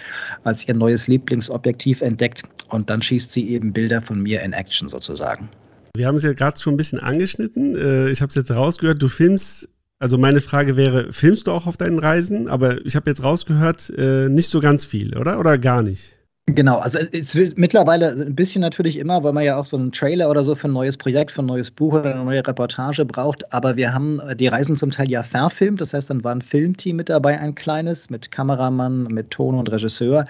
als 0.44 0.68
ihr 0.68 0.74
neues 0.74 1.08
Lieblingsobjektiv 1.08 2.02
entdeckt. 2.02 2.42
Und 2.70 2.90
dann 2.90 3.04
schießt 3.04 3.32
sie 3.32 3.48
eben 3.50 3.74
Bilder 3.74 4.02
von 4.02 4.24
mir 4.24 4.42
in 4.42 4.54
Action 4.54 4.90
sozusagen. 4.90 5.50
Wir 5.98 6.08
haben 6.08 6.16
es 6.16 6.24
ja 6.24 6.34
gerade 6.34 6.60
schon 6.60 6.74
ein 6.74 6.77
bisschen 6.77 7.00
angeschnitten. 7.00 7.75
Äh, 7.75 8.10
ich 8.10 8.22
habe 8.22 8.30
es 8.30 8.36
jetzt 8.36 8.51
rausgehört, 8.51 9.01
du 9.01 9.08
filmst, 9.08 9.70
also 10.00 10.18
meine 10.18 10.42
Frage 10.42 10.77
wäre, 10.77 11.12
filmst 11.12 11.48
du 11.48 11.51
auch 11.51 11.68
auf 11.68 11.77
deinen 11.77 12.00
Reisen? 12.00 12.48
Aber 12.48 12.86
ich 12.86 12.96
habe 12.96 13.10
jetzt 13.10 13.24
rausgehört, 13.24 13.92
äh, 13.98 14.30
nicht 14.30 14.50
so 14.50 14.60
ganz 14.60 14.86
viel, 14.86 15.18
oder? 15.18 15.39
Oder 15.39 15.58
gar 15.58 15.82
nicht? 15.82 16.18
Genau, 16.50 16.77
also 16.77 17.00
es 17.12 17.36
wird 17.36 17.58
mittlerweile 17.58 18.12
ein 18.12 18.34
bisschen 18.34 18.62
natürlich 18.62 18.98
immer, 18.98 19.22
weil 19.22 19.34
man 19.34 19.44
ja 19.44 19.58
auch 19.58 19.66
so 19.66 19.75
einen 19.75 19.92
Trailer 19.92 20.30
oder 20.30 20.46
so 20.46 20.56
für 20.56 20.70
ein 20.70 20.74
neues 20.74 20.96
Projekt, 20.96 21.32
für 21.32 21.42
ein 21.42 21.46
neues 21.46 21.70
Buch 21.70 21.94
oder 21.94 22.16
eine 22.16 22.24
neue 22.24 22.48
Reportage 22.48 23.04
braucht. 23.04 23.51
Aber 23.54 23.75
wir 23.75 23.94
haben 23.94 24.22
die 24.38 24.48
Reisen 24.48 24.77
zum 24.77 24.92
Teil 24.92 25.12
ja 25.12 25.24
verfilmt. 25.24 25.82
Das 25.82 25.94
heißt, 25.94 26.10
dann 26.10 26.24
war 26.24 26.34
ein 26.34 26.42
Filmteam 26.42 26.96
mit 26.96 27.10
dabei, 27.10 27.38
ein 27.38 27.54
kleines, 27.54 28.10
mit 28.10 28.32
Kameramann, 28.32 29.04
mit 29.04 29.32
Ton 29.32 29.56
und 29.56 29.70
Regisseur. 29.70 30.25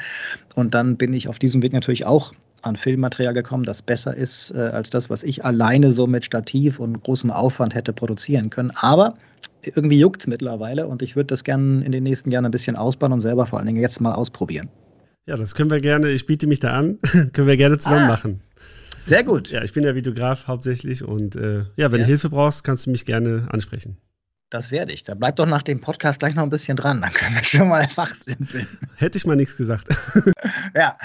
Und 0.56 0.74
dann 0.74 0.98
bin 0.98 1.14
ich 1.14 1.28
auf 1.28 1.38
diesem 1.38 1.62
Weg 1.62 1.72
natürlich 1.72 2.08
auch 2.08 2.34
an 2.62 2.76
Filmmaterial 2.76 3.34
gekommen, 3.34 3.64
das 3.64 3.82
besser 3.82 4.16
ist 4.16 4.52
äh, 4.52 4.60
als 4.60 4.90
das, 4.90 5.10
was 5.10 5.24
ich 5.24 5.46
alleine 5.46 5.92
so 5.92 6.08
mit 6.08 6.26
Stativ 6.26 6.80
und 6.80 7.04
großem 7.04 7.32
Aufwand 7.32 7.76
hätte 7.76 7.94
produzieren 7.94 8.50
können. 8.50 8.72
Aber 8.72 9.16
irgendwie 9.64 10.00
juckt 10.00 10.22
es 10.22 10.28
mittlerweile 10.28 10.88
und 10.88 11.02
ich 11.02 11.16
würde 11.16 11.28
das 11.28 11.44
gerne 11.44 11.84
in 11.84 11.92
den 11.92 12.04
nächsten 12.04 12.32
Jahren 12.32 12.46
ein 12.46 12.52
bisschen 12.52 12.76
ausbauen 12.76 13.14
und 13.14 13.20
selber 13.20 13.46
vor 13.46 13.60
allen 13.60 13.68
Dingen 13.68 13.82
jetzt 13.82 14.02
mal 14.02 14.14
ausprobieren. 14.14 14.70
Ja, 15.26 15.36
das 15.36 15.56
können 15.56 15.70
wir 15.70 15.82
gerne, 15.82 16.10
ich 16.10 16.26
biete 16.26 16.48
mich 16.48 16.60
da 16.60 16.74
an, 16.74 17.00
können 17.34 17.48
wir 17.48 17.58
gerne 17.58 17.78
zusammen 17.78 18.06
ah, 18.06 18.08
machen. 18.08 18.42
Sehr 18.96 19.24
gut. 19.24 19.52
Ja, 19.52 19.64
ich 19.64 19.74
bin 19.74 19.84
ja 19.84 19.94
Videograf 19.94 20.48
hauptsächlich 20.48 21.04
und 21.04 21.36
äh, 21.36 21.66
ja, 21.76 21.92
wenn 21.92 22.00
ja. 22.00 22.06
du 22.06 22.06
Hilfe 22.06 22.30
brauchst, 22.30 22.64
kannst 22.64 22.86
du 22.86 22.92
mich 22.92 23.06
gerne 23.06 23.48
ansprechen. 23.52 23.98
Das 24.50 24.72
werde 24.72 24.94
ich. 24.94 25.04
Da 25.04 25.14
bleibt 25.14 25.40
doch 25.40 25.46
nach 25.46 25.62
dem 25.62 25.82
Podcast 25.82 26.20
gleich 26.20 26.34
noch 26.34 26.44
ein 26.44 26.50
bisschen 26.50 26.78
dran. 26.78 27.02
Dann 27.02 27.12
können 27.12 27.36
wir 27.36 27.44
schon 27.44 27.68
mal 27.68 27.88
fachsimpeln. 27.90 28.66
Hätte 28.96 29.18
ich 29.18 29.26
mal 29.26 29.36
nichts 29.36 29.58
gesagt. 29.58 29.90
ja. 30.74 30.98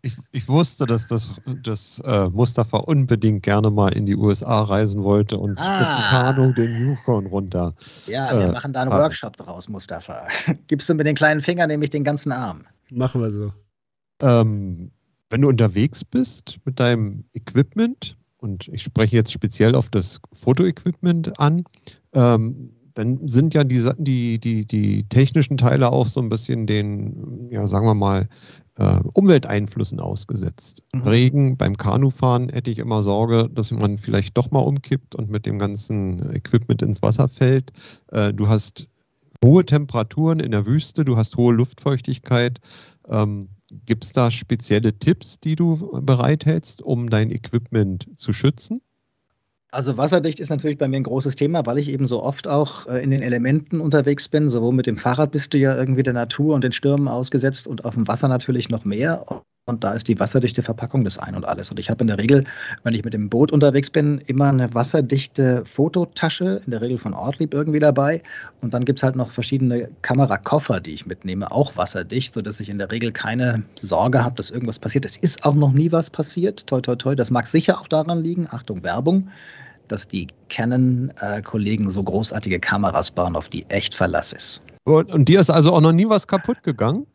Ich, 0.00 0.16
ich, 0.32 0.48
wusste, 0.48 0.86
dass 0.86 1.06
das 1.06 1.34
dass, 1.62 1.98
äh, 2.06 2.28
Mustafa 2.30 2.78
unbedingt 2.78 3.42
gerne 3.42 3.70
mal 3.70 3.92
in 3.92 4.06
die 4.06 4.16
USA 4.16 4.62
reisen 4.62 5.02
wollte 5.04 5.36
und 5.36 5.58
ah. 5.58 5.78
mit 5.78 5.88
dem 5.88 6.04
Kanu 6.04 6.52
den 6.54 6.80
Yukon 6.80 7.26
runter. 7.26 7.74
Ja, 8.06 8.34
wir 8.34 8.46
äh, 8.46 8.52
machen 8.52 8.72
da 8.72 8.80
einen 8.80 8.92
ah. 8.92 8.98
Workshop 8.98 9.36
draus, 9.36 9.68
Mustafa. 9.68 10.26
Gibst 10.66 10.88
du 10.88 10.94
mit 10.94 11.06
den 11.06 11.16
kleinen 11.16 11.42
Fingern 11.42 11.68
nämlich 11.68 11.90
den 11.90 12.02
ganzen 12.04 12.32
Arm. 12.32 12.64
Machen 12.90 13.20
wir 13.20 13.30
so. 13.30 13.52
Ähm, 14.22 14.90
wenn 15.28 15.42
du 15.42 15.48
unterwegs 15.48 16.02
bist 16.02 16.60
mit 16.64 16.80
deinem 16.80 17.24
Equipment, 17.34 18.16
und 18.38 18.68
ich 18.68 18.82
spreche 18.82 19.16
jetzt 19.16 19.32
speziell 19.32 19.74
auf 19.74 19.90
das 19.90 20.20
Fotoequipment 20.32 21.38
an, 21.40 21.64
ähm, 22.14 22.75
dann 22.96 23.28
sind 23.28 23.52
ja 23.54 23.62
die, 23.62 23.82
die, 23.98 24.38
die, 24.38 24.64
die 24.66 25.08
technischen 25.08 25.58
Teile 25.58 25.92
auch 25.92 26.06
so 26.06 26.20
ein 26.20 26.30
bisschen 26.30 26.66
den, 26.66 27.48
ja, 27.50 27.66
sagen 27.66 27.86
wir 27.86 27.94
mal, 27.94 28.28
äh, 28.78 28.98
Umwelteinflüssen 29.12 30.00
ausgesetzt. 30.00 30.82
Mhm. 30.92 31.02
Regen 31.02 31.56
beim 31.56 31.76
Kanufahren 31.76 32.48
hätte 32.48 32.70
ich 32.70 32.78
immer 32.78 33.02
Sorge, 33.02 33.50
dass 33.52 33.70
man 33.70 33.98
vielleicht 33.98 34.36
doch 34.36 34.50
mal 34.50 34.60
umkippt 34.60 35.14
und 35.14 35.30
mit 35.30 35.44
dem 35.44 35.58
ganzen 35.58 36.34
Equipment 36.34 36.80
ins 36.82 37.02
Wasser 37.02 37.28
fällt. 37.28 37.70
Äh, 38.12 38.32
du 38.32 38.48
hast 38.48 38.88
hohe 39.44 39.64
Temperaturen 39.64 40.40
in 40.40 40.50
der 40.50 40.64
Wüste, 40.64 41.04
du 41.04 41.18
hast 41.18 41.36
hohe 41.36 41.54
Luftfeuchtigkeit. 41.54 42.60
Ähm, 43.08 43.48
Gibt 43.84 44.04
es 44.04 44.12
da 44.12 44.30
spezielle 44.30 44.98
Tipps, 44.98 45.40
die 45.40 45.56
du 45.56 46.00
bereithältst, 46.02 46.82
um 46.82 47.10
dein 47.10 47.30
Equipment 47.30 48.06
zu 48.16 48.32
schützen? 48.32 48.80
Also 49.72 49.96
wasserdicht 49.96 50.40
ist 50.40 50.50
natürlich 50.50 50.78
bei 50.78 50.88
mir 50.88 50.96
ein 50.96 51.02
großes 51.02 51.34
Thema, 51.34 51.66
weil 51.66 51.78
ich 51.78 51.88
eben 51.88 52.06
so 52.06 52.22
oft 52.22 52.48
auch 52.48 52.86
äh, 52.86 53.02
in 53.02 53.10
den 53.10 53.22
Elementen 53.22 53.80
unterwegs 53.80 54.28
bin. 54.28 54.48
Sowohl 54.48 54.72
mit 54.72 54.86
dem 54.86 54.96
Fahrrad 54.96 55.32
bist 55.32 55.52
du 55.54 55.58
ja 55.58 55.76
irgendwie 55.76 56.02
der 56.02 56.12
Natur 56.12 56.54
und 56.54 56.62
den 56.64 56.72
Stürmen 56.72 57.08
ausgesetzt 57.08 57.66
und 57.66 57.84
auf 57.84 57.94
dem 57.94 58.06
Wasser 58.08 58.28
natürlich 58.28 58.68
noch 58.68 58.84
mehr. 58.84 59.26
Und 59.68 59.82
da 59.82 59.94
ist 59.94 60.06
die 60.06 60.20
wasserdichte 60.20 60.62
Verpackung 60.62 61.02
das 61.02 61.18
Ein 61.18 61.34
und 61.34 61.44
alles. 61.44 61.72
Und 61.72 61.80
ich 61.80 61.90
habe 61.90 62.00
in 62.02 62.06
der 62.06 62.18
Regel, 62.18 62.44
wenn 62.84 62.94
ich 62.94 63.04
mit 63.04 63.12
dem 63.14 63.28
Boot 63.28 63.50
unterwegs 63.50 63.90
bin, 63.90 64.18
immer 64.26 64.48
eine 64.48 64.72
wasserdichte 64.72 65.64
Fototasche, 65.64 66.62
in 66.64 66.70
der 66.70 66.80
Regel 66.80 66.98
von 66.98 67.12
Ortlieb 67.14 67.52
irgendwie 67.52 67.80
dabei. 67.80 68.22
Und 68.60 68.74
dann 68.74 68.84
gibt 68.84 69.00
es 69.00 69.02
halt 69.02 69.16
noch 69.16 69.28
verschiedene 69.28 69.88
Kamerakoffer, 70.02 70.78
die 70.78 70.92
ich 70.94 71.06
mitnehme, 71.06 71.50
auch 71.50 71.76
wasserdicht, 71.76 72.32
sodass 72.32 72.60
ich 72.60 72.68
in 72.68 72.78
der 72.78 72.92
Regel 72.92 73.10
keine 73.10 73.64
Sorge 73.82 74.22
habe, 74.22 74.36
dass 74.36 74.50
irgendwas 74.50 74.78
passiert. 74.78 75.04
Es 75.04 75.16
ist 75.16 75.44
auch 75.44 75.56
noch 75.56 75.72
nie 75.72 75.90
was 75.90 76.10
passiert. 76.10 76.64
Toi, 76.68 76.80
toi, 76.80 76.94
toi. 76.94 77.16
Das 77.16 77.32
mag 77.32 77.48
sicher 77.48 77.80
auch 77.80 77.88
daran 77.88 78.22
liegen. 78.22 78.46
Achtung, 78.48 78.84
Werbung 78.84 79.30
dass 79.88 80.08
die 80.08 80.26
Canon-Kollegen 80.48 81.90
so 81.90 82.02
großartige 82.02 82.58
Kameras 82.58 83.08
bauen, 83.08 83.36
auf 83.36 83.48
die 83.48 83.64
echt 83.68 83.94
Verlass 83.94 84.32
ist. 84.32 84.60
Und 84.82 85.28
dir 85.28 85.38
ist 85.38 85.48
also 85.48 85.72
auch 85.72 85.80
noch 85.80 85.92
nie 85.92 86.08
was 86.08 86.26
kaputt 86.26 86.64
gegangen? 86.64 87.06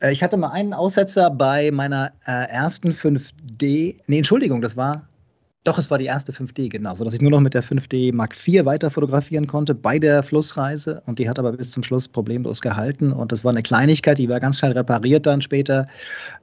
Äh, 0.00 0.12
ich 0.12 0.22
hatte 0.22 0.36
mal 0.36 0.50
einen 0.50 0.74
Aussetzer 0.74 1.30
bei 1.30 1.70
meiner 1.70 2.12
äh, 2.26 2.48
ersten 2.48 2.92
5D. 2.92 3.96
Nee, 4.06 4.18
Entschuldigung, 4.18 4.60
das 4.60 4.76
war. 4.76 5.08
Doch, 5.64 5.78
es 5.78 5.92
war 5.92 5.98
die 5.98 6.06
erste 6.06 6.32
5D, 6.32 6.70
genau, 6.70 6.96
sodass 6.96 7.14
ich 7.14 7.20
nur 7.20 7.30
noch 7.30 7.38
mit 7.38 7.54
der 7.54 7.62
5D 7.62 8.12
Mark 8.12 8.34
IV 8.34 8.64
weiter 8.64 8.90
fotografieren 8.90 9.46
konnte 9.46 9.76
bei 9.76 10.00
der 10.00 10.24
Flussreise. 10.24 11.04
Und 11.06 11.20
die 11.20 11.28
hat 11.28 11.38
aber 11.38 11.52
bis 11.52 11.70
zum 11.70 11.84
Schluss 11.84 12.08
problemlos 12.08 12.60
gehalten. 12.60 13.12
Und 13.12 13.30
das 13.30 13.44
war 13.44 13.52
eine 13.52 13.62
Kleinigkeit, 13.62 14.18
die 14.18 14.28
war 14.28 14.40
ganz 14.40 14.58
schnell 14.58 14.72
repariert 14.72 15.24
dann 15.24 15.40
später 15.40 15.86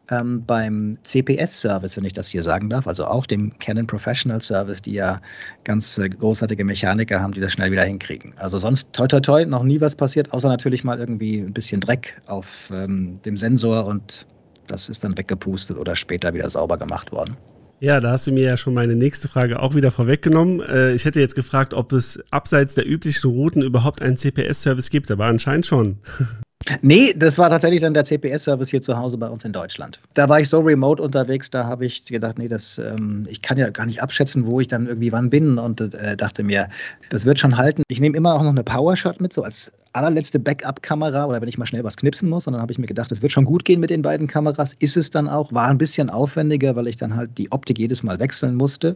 ähm, 0.09 0.45
beim 0.45 0.97
CPS-Service, 1.03 1.97
wenn 1.97 2.05
ich 2.05 2.13
das 2.13 2.29
hier 2.29 2.41
sagen 2.41 2.69
darf. 2.69 2.87
Also 2.87 3.07
auch 3.07 3.25
dem 3.25 3.59
Canon 3.59 3.87
Professional 3.87 4.39
Service, 4.39 4.81
die 4.81 4.93
ja 4.93 5.21
ganz 5.65 5.97
äh, 5.97 6.07
großartige 6.07 6.63
Mechaniker 6.63 7.19
haben, 7.19 7.33
die 7.33 7.41
das 7.41 7.51
schnell 7.51 7.73
wieder 7.73 7.83
hinkriegen. 7.83 8.33
Also 8.37 8.57
sonst 8.57 8.93
toi 8.93 9.07
toi 9.07 9.19
toi, 9.19 9.45
noch 9.45 9.63
nie 9.63 9.81
was 9.81 9.97
passiert, 9.97 10.31
außer 10.31 10.47
natürlich 10.47 10.85
mal 10.85 10.97
irgendwie 10.97 11.39
ein 11.39 11.51
bisschen 11.51 11.81
Dreck 11.81 12.21
auf 12.27 12.69
ähm, 12.71 13.19
dem 13.25 13.35
Sensor 13.35 13.85
und 13.85 14.25
das 14.67 14.87
ist 14.87 15.03
dann 15.03 15.17
weggepustet 15.17 15.77
oder 15.77 15.97
später 15.97 16.33
wieder 16.33 16.49
sauber 16.49 16.77
gemacht 16.77 17.11
worden. 17.11 17.35
Ja, 17.81 18.01
da 18.01 18.11
hast 18.11 18.27
du 18.27 18.31
mir 18.33 18.43
ja 18.43 18.57
schon 18.57 18.73
meine 18.73 18.95
nächste 18.95 19.29
Frage 19.29 19.61
auch 19.61 19.73
wieder 19.73 19.91
vorweggenommen. 19.91 20.61
Äh, 20.61 20.93
ich 20.93 21.05
hätte 21.05 21.21
jetzt 21.21 21.35
gefragt, 21.35 21.73
ob 21.73 21.93
es 21.93 22.21
abseits 22.29 22.75
der 22.75 22.85
üblichen 22.85 23.29
Routen 23.29 23.61
überhaupt 23.61 24.01
einen 24.01 24.17
CPS-Service 24.17 24.89
gibt, 24.89 25.09
aber 25.11 25.25
anscheinend 25.25 25.65
schon. 25.65 25.99
Nee, 26.81 27.13
das 27.15 27.37
war 27.37 27.49
tatsächlich 27.49 27.81
dann 27.81 27.93
der 27.93 28.05
CPS-Service 28.05 28.69
hier 28.69 28.81
zu 28.81 28.97
Hause 28.97 29.17
bei 29.17 29.27
uns 29.27 29.43
in 29.45 29.53
Deutschland. 29.53 29.99
Da 30.13 30.29
war 30.29 30.39
ich 30.39 30.49
so 30.49 30.59
remote 30.59 31.01
unterwegs, 31.01 31.49
da 31.49 31.65
habe 31.65 31.85
ich 31.85 32.05
gedacht, 32.05 32.37
nee, 32.37 32.47
das, 32.47 32.77
ähm, 32.77 33.27
ich 33.29 33.41
kann 33.41 33.57
ja 33.57 33.69
gar 33.69 33.85
nicht 33.85 34.01
abschätzen, 34.01 34.45
wo 34.45 34.59
ich 34.59 34.67
dann 34.67 34.87
irgendwie 34.87 35.11
wann 35.11 35.29
bin 35.29 35.57
und 35.57 35.81
äh, 35.81 36.15
dachte 36.15 36.43
mir, 36.43 36.69
das 37.09 37.25
wird 37.25 37.39
schon 37.39 37.57
halten. 37.57 37.83
Ich 37.87 37.99
nehme 37.99 38.15
immer 38.17 38.35
auch 38.35 38.43
noch 38.43 38.49
eine 38.49 38.63
Powershot 38.63 39.21
mit, 39.21 39.33
so 39.33 39.43
als 39.43 39.71
allerletzte 39.93 40.39
Backup-Kamera 40.39 41.25
oder 41.25 41.41
wenn 41.41 41.49
ich 41.49 41.57
mal 41.57 41.65
schnell 41.65 41.83
was 41.83 41.97
knipsen 41.97 42.29
muss. 42.29 42.47
Und 42.47 42.53
dann 42.53 42.61
habe 42.61 42.71
ich 42.71 42.77
mir 42.77 42.85
gedacht, 42.85 43.11
es 43.11 43.21
wird 43.21 43.31
schon 43.31 43.45
gut 43.45 43.65
gehen 43.65 43.79
mit 43.79 43.89
den 43.89 44.01
beiden 44.01 44.27
Kameras. 44.27 44.73
Ist 44.79 44.97
es 44.97 45.09
dann 45.09 45.27
auch. 45.27 45.51
War 45.51 45.67
ein 45.67 45.77
bisschen 45.77 46.09
aufwendiger, 46.09 46.75
weil 46.75 46.87
ich 46.87 46.97
dann 46.97 47.15
halt 47.15 47.37
die 47.37 47.51
Optik 47.51 47.79
jedes 47.79 48.03
Mal 48.03 48.19
wechseln 48.19 48.55
musste, 48.55 48.95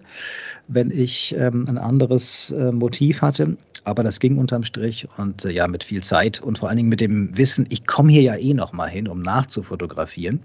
wenn 0.67 0.91
ich 0.91 1.35
ähm, 1.37 1.65
ein 1.67 1.77
anderes 1.77 2.51
äh, 2.51 2.71
Motiv 2.71 3.21
hatte. 3.21 3.57
Aber 3.83 4.03
das 4.03 4.19
ging 4.19 4.37
unterm 4.37 4.63
Strich 4.63 5.07
und 5.17 5.45
äh, 5.45 5.51
ja, 5.51 5.67
mit 5.67 5.83
viel 5.83 6.03
Zeit 6.03 6.41
und 6.41 6.57
vor 6.57 6.69
allen 6.69 6.77
Dingen 6.77 6.89
mit 6.89 7.01
dem 7.01 7.35
Wissen, 7.37 7.65
ich 7.69 7.85
komme 7.85 8.11
hier 8.11 8.21
ja 8.21 8.35
eh 8.35 8.53
noch 8.53 8.73
mal 8.73 8.89
hin, 8.89 9.07
um 9.07 9.21
nachzufotografieren, 9.21 10.39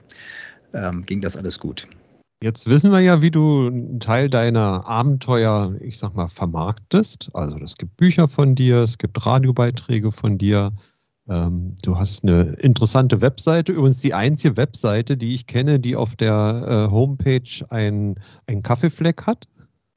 ähm, 0.74 1.04
ging 1.06 1.20
das 1.20 1.36
alles 1.36 1.58
gut. 1.58 1.86
Jetzt 2.40 2.68
wissen 2.68 2.92
wir 2.92 3.00
ja, 3.00 3.20
wie 3.20 3.32
du 3.32 3.66
einen 3.66 3.98
Teil 3.98 4.30
deiner 4.30 4.88
Abenteuer, 4.88 5.74
ich 5.80 5.98
sag 5.98 6.14
mal, 6.14 6.28
vermarktest. 6.28 7.30
Also 7.34 7.58
es 7.58 7.76
gibt 7.76 7.96
Bücher 7.96 8.28
von 8.28 8.54
dir, 8.54 8.76
es 8.76 8.98
gibt 8.98 9.26
Radiobeiträge 9.26 10.12
von 10.12 10.38
dir. 10.38 10.70
Ähm, 11.28 11.76
du 11.82 11.98
hast 11.98 12.22
eine 12.22 12.52
interessante 12.60 13.20
Webseite, 13.20 13.72
übrigens 13.72 14.00
die 14.00 14.14
einzige 14.14 14.56
Webseite, 14.56 15.16
die 15.16 15.34
ich 15.34 15.48
kenne, 15.48 15.80
die 15.80 15.96
auf 15.96 16.14
der 16.14 16.88
äh, 16.88 16.92
Homepage 16.92 17.66
einen 17.70 18.16
Kaffeefleck 18.62 19.26
hat. 19.26 19.48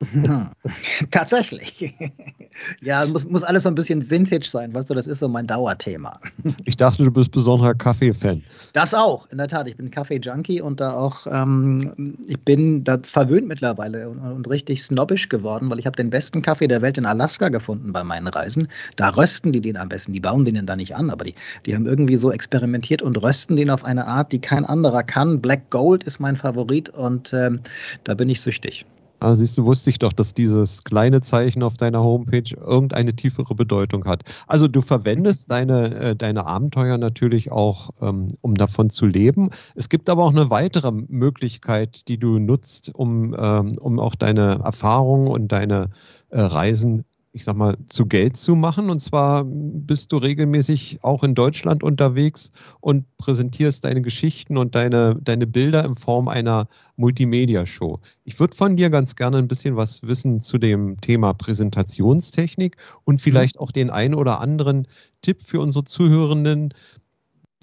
Tatsächlich. 1.12 1.94
ja, 2.82 3.06
muss, 3.06 3.28
muss 3.28 3.44
alles 3.44 3.64
so 3.64 3.70
ein 3.70 3.76
bisschen 3.76 4.10
Vintage 4.10 4.48
sein, 4.48 4.74
weißt 4.74 4.90
du, 4.90 4.94
das 4.94 5.08
ist 5.08 5.20
so 5.20 5.28
mein 5.28 5.48
Dauerthema. 5.48 6.20
ich 6.66 6.78
dachte, 6.78 7.04
du 7.04 7.12
bist 7.12 7.32
besonderer 7.32 7.74
Kaffee-Fan. 7.74 8.44
Das 8.74 8.94
auch, 8.94 9.28
in 9.32 9.38
der 9.38 9.48
Tat. 9.48 9.68
Ich 9.68 9.78
bin 9.78 9.92
Kaffee-Junkie 9.92 10.62
und 10.62 10.80
da 10.80 10.94
auch, 10.94 11.28
ähm, 11.28 12.18
ich 12.28 12.40
bin 12.40 12.84
da 12.84 12.98
verwöhnt 13.04 13.48
mittlerweile 13.48 14.10
und, 14.10 14.20
und 14.20 14.50
richtig 14.50 14.84
snobbisch 14.84 15.30
geworden, 15.30 15.70
weil 15.70 15.80
ich 15.80 15.86
habe 15.86 15.96
den 15.96 16.10
besten 16.10 16.42
Kaffee 16.42 16.68
der 16.68 16.82
Welt 16.82 16.98
in 16.98 17.06
Alaska 17.06 17.50
gefunden 17.50 17.94
bei 17.94 18.04
meinen 18.04 18.28
Reisen. 18.28 18.68
Da 18.96 19.10
rösten 19.10 19.52
die 19.52 19.62
den 19.62 19.78
am 19.78 19.90
besten. 19.90 20.14
Die 20.14 20.20
bauen 20.20 20.46
den 20.46 20.66
da 20.66 20.76
nicht 20.76 20.96
an, 20.96 21.10
aber 21.10 21.26
die, 21.26 21.36
die 21.66 21.76
haben 21.76 21.86
irgendwie 21.86 22.18
so 22.18 22.32
experimentiert 22.32 23.02
und 23.02 23.22
rösten 23.22 23.56
den 23.56 23.70
auf 23.70 23.86
eine 23.86 24.08
Art, 24.08 24.32
die 24.32 24.40
kein 24.40 24.66
anderer 24.66 25.04
kann. 25.04 25.42
Black 25.42 25.70
Gold 25.70 26.04
ist 26.04 26.20
mein 26.20 26.36
Favorit 26.38 26.90
und 26.90 27.34
ähm, 27.34 27.62
da 28.04 28.14
bin 28.14 28.30
ich 28.30 28.42
süchtig. 28.42 28.86
Ah, 29.24 29.36
siehst 29.36 29.56
du, 29.56 29.66
wusste 29.66 29.92
ich 29.92 30.00
doch, 30.00 30.14
dass 30.14 30.34
dieses 30.34 30.84
kleine 30.84 31.22
Zeichen 31.22 31.62
auf 31.62 31.78
deiner 31.78 32.04
Homepage 32.04 32.56
irgendeine 32.58 33.16
tiefere 33.16 33.54
Bedeutung 33.54 34.06
hat. 34.06 34.24
Also 34.48 34.68
du 34.68 34.82
verwendest 34.82 35.52
deine, 35.52 35.94
äh, 35.94 36.16
deine 36.16 36.48
Abenteuer 36.48 36.98
natürlich 36.98 37.52
auch, 37.52 37.92
ähm, 38.02 38.30
um 38.42 38.56
davon 38.56 38.90
zu 38.90 39.06
leben. 39.06 39.52
Es 39.76 39.90
gibt 39.90 40.10
aber 40.10 40.24
auch 40.26 40.32
eine 40.32 40.50
weitere 40.50 40.92
Möglichkeit, 40.92 42.08
die 42.08 42.18
du 42.18 42.40
nutzt, 42.40 42.96
um, 42.96 43.36
ähm, 43.38 43.74
um 43.80 44.00
auch 44.00 44.16
deine 44.16 44.60
Erfahrungen 44.64 45.28
und 45.28 45.52
deine 45.52 45.92
äh, 46.32 46.42
Reisen 46.42 47.06
ich 47.34 47.46
sag 47.46 47.56
mal, 47.56 47.78
zu 47.88 48.06
Geld 48.06 48.36
zu 48.36 48.56
machen. 48.56 48.90
Und 48.90 49.00
zwar 49.00 49.46
bist 49.46 50.12
du 50.12 50.18
regelmäßig 50.18 51.00
auch 51.02 51.24
in 51.24 51.34
Deutschland 51.34 51.82
unterwegs 51.82 52.52
und 52.82 53.06
präsentierst 53.18 53.86
deine 53.86 54.02
Geschichten 54.02 54.58
und 54.58 54.76
deine, 54.76 55.18
deine 55.22 55.48
Bilder 55.48 55.86
in 55.86 55.96
Form 55.96 56.28
einer 56.28 56.68
Multimedia-Show. 56.98 58.00
Ich 58.26 58.40
würde 58.40 58.56
von 58.56 58.76
dir 58.76 58.90
ganz 58.90 59.16
gerne 59.16 59.38
ein 59.38 59.48
bisschen 59.48 59.78
was 59.78 60.04
wissen 60.04 60.42
zu 60.42 60.58
dem 60.58 61.00
Thema 61.00 61.34
Präsentationstechnik 61.34 62.76
und 63.06 63.16
mhm. 63.16 63.20
vielleicht 63.20 63.60
auch 63.60 63.72
den 63.72 63.90
einen 63.90 64.16
oder 64.16 64.42
anderen 64.42 64.88
Tipp 65.22 65.42
für 65.44 65.62
unsere 65.62 65.86
Zuhörenden, 65.86 66.74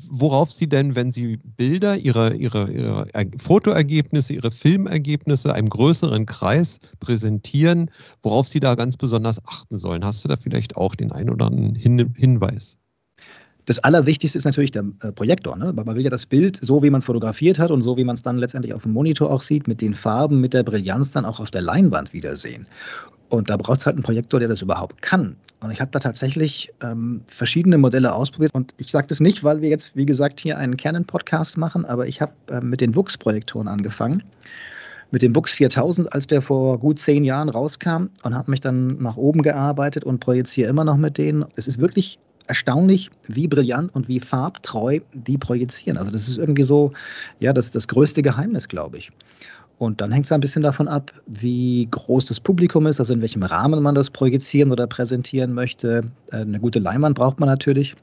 worauf 0.09 0.53
Sie 0.53 0.69
denn, 0.69 0.95
wenn 0.95 1.13
Sie 1.13 1.39
Bilder, 1.57 1.97
Ihre, 1.97 2.35
Ihre, 2.35 2.71
Ihre 2.71 3.07
Fotoergebnisse, 3.37 4.35
Ihre 4.35 4.51
Filmergebnisse 4.51 5.55
einem 5.55 5.69
größeren 5.69 6.27
Kreis 6.27 6.81
präsentieren, 7.01 7.91
worauf 8.23 8.49
Sie 8.49 8.61
da 8.61 8.75
ganz 8.75 8.97
besonders 8.97 9.45
achten 9.47 9.79
sollen. 9.79 10.05
Hast 10.05 10.25
du 10.25 10.29
da 10.29 10.37
vielleicht 10.37 10.77
auch 10.77 10.95
den 10.95 11.13
einen 11.13 11.31
oder 11.31 11.47
anderen 11.47 11.75
Hin 11.75 12.15
Hinweis? 12.17 12.79
Das 13.69 13.79
Allerwichtigste 13.81 14.39
ist 14.39 14.47
natürlich 14.47 14.71
der 14.71 14.85
äh, 15.03 15.13
Projektor. 15.13 15.55
Ne? 15.55 15.75
Man 15.75 15.95
will 15.95 16.03
ja 16.03 16.09
das 16.09 16.25
Bild, 16.25 16.57
so 16.57 16.83
wie 16.83 16.89
man 16.89 17.01
es 17.01 17.05
fotografiert 17.05 17.59
hat 17.59 17.71
und 17.71 17.83
so 17.83 17.99
wie 17.99 18.05
man 18.05 18.17
es 18.17 18.23
dann 18.23 18.39
letztendlich 18.39 18.73
auf 18.73 18.85
dem 18.85 18.93
Monitor 18.93 19.31
auch 19.31 19.43
sieht, 19.43 19.69
mit 19.69 19.83
den 19.83 19.93
Farben, 19.93 20.41
mit 20.41 20.55
der 20.55 20.63
Brillanz 20.63 21.11
dann 21.11 21.27
auch 21.27 21.39
auf 21.39 21.51
der 21.51 21.61
Leinwand 21.61 22.15
wiedersehen. 22.15 22.67
Und 23.29 23.51
da 23.51 23.57
braucht 23.57 23.81
es 23.81 23.87
halt 23.87 23.97
einen 23.97 24.03
Projektor, 24.03 24.41
der 24.41 24.49
das 24.49 24.63
überhaupt 24.63 25.03
kann. 25.03 25.37
Und 25.61 25.71
ich 25.71 25.81
habe 25.81 25.91
da 25.91 25.99
tatsächlich 25.99 26.73
ähm, 26.83 27.23
verschiedene 27.27 27.79
Modelle 27.79 28.15
ausprobiert. 28.15 28.55
Und 28.55 28.75
ich 28.79 28.91
sage 28.91 29.07
das 29.09 29.21
nicht, 29.21 29.45
weil 29.45 29.61
wir 29.61 29.69
jetzt, 29.69 29.95
wie 29.97 30.07
gesagt, 30.07 30.41
hier 30.41 30.57
einen 30.57 30.77
Canon-Podcast 30.77 31.59
machen, 31.59 31.85
aber 31.85 32.07
ich 32.07 32.21
habe 32.21 32.33
äh, 32.51 32.61
mit 32.61 32.81
den 32.81 32.95
Wux-Projektoren 32.95 33.69
angefangen. 33.69 34.23
Mit 35.11 35.23
dem 35.23 35.35
Wux 35.35 35.53
4000, 35.55 36.13
als 36.13 36.27
der 36.27 36.43
vor 36.43 36.79
gut 36.79 36.99
zehn 36.99 37.25
Jahren 37.25 37.49
rauskam 37.49 38.09
und 38.23 38.35
habe 38.35 38.51
mich 38.51 38.61
dann 38.61 38.99
nach 39.03 39.17
oben 39.17 39.43
gearbeitet 39.43 40.05
und 40.05 40.21
projiziere 40.21 40.69
immer 40.69 40.85
noch 40.85 40.99
mit 40.99 41.17
denen. 41.17 41.47
Es 41.57 41.67
ist 41.67 41.81
wirklich 41.81 42.19
erstaunlich, 42.47 43.11
wie 43.27 43.47
brillant 43.47 43.95
und 43.95 44.09
wie 44.09 44.21
farbtreu 44.21 45.01
die 45.13 45.39
projizieren. 45.39 45.99
Also 45.99 46.11
das 46.11 46.29
ist 46.29 46.39
irgendwie 46.39 46.63
so, 46.63 46.93
ja, 47.41 47.53
das 47.53 47.67
ist 47.67 47.75
das 47.75 47.89
größte 47.89 48.23
Geheimnis, 48.23 48.69
glaube 48.69 48.99
ich. 48.99 49.11
Und 49.79 50.01
dann 50.01 50.11
hängt 50.11 50.25
es 50.25 50.33
ein 50.33 50.41
bisschen 50.41 50.63
davon 50.63 50.89
ab, 50.89 51.13
wie 51.27 51.87
groß 51.91 52.27
das 52.27 52.41
Publikum 52.41 52.87
ist, 52.87 52.99
also 52.99 53.15
in 53.15 53.21
welchem 53.21 53.45
Rahmen 53.45 53.81
man 53.83 53.95
das 53.95 54.11
projizieren 54.11 54.73
oder 54.73 54.89
präsentieren 54.89 55.55
möchte. 55.55 56.05
Äh, 56.33 56.39
eine 56.39 56.59
gute 56.59 56.81
Leinwand 56.81 57.17
braucht 57.17 57.39
man 57.39 57.49
natürlich. 57.49 57.95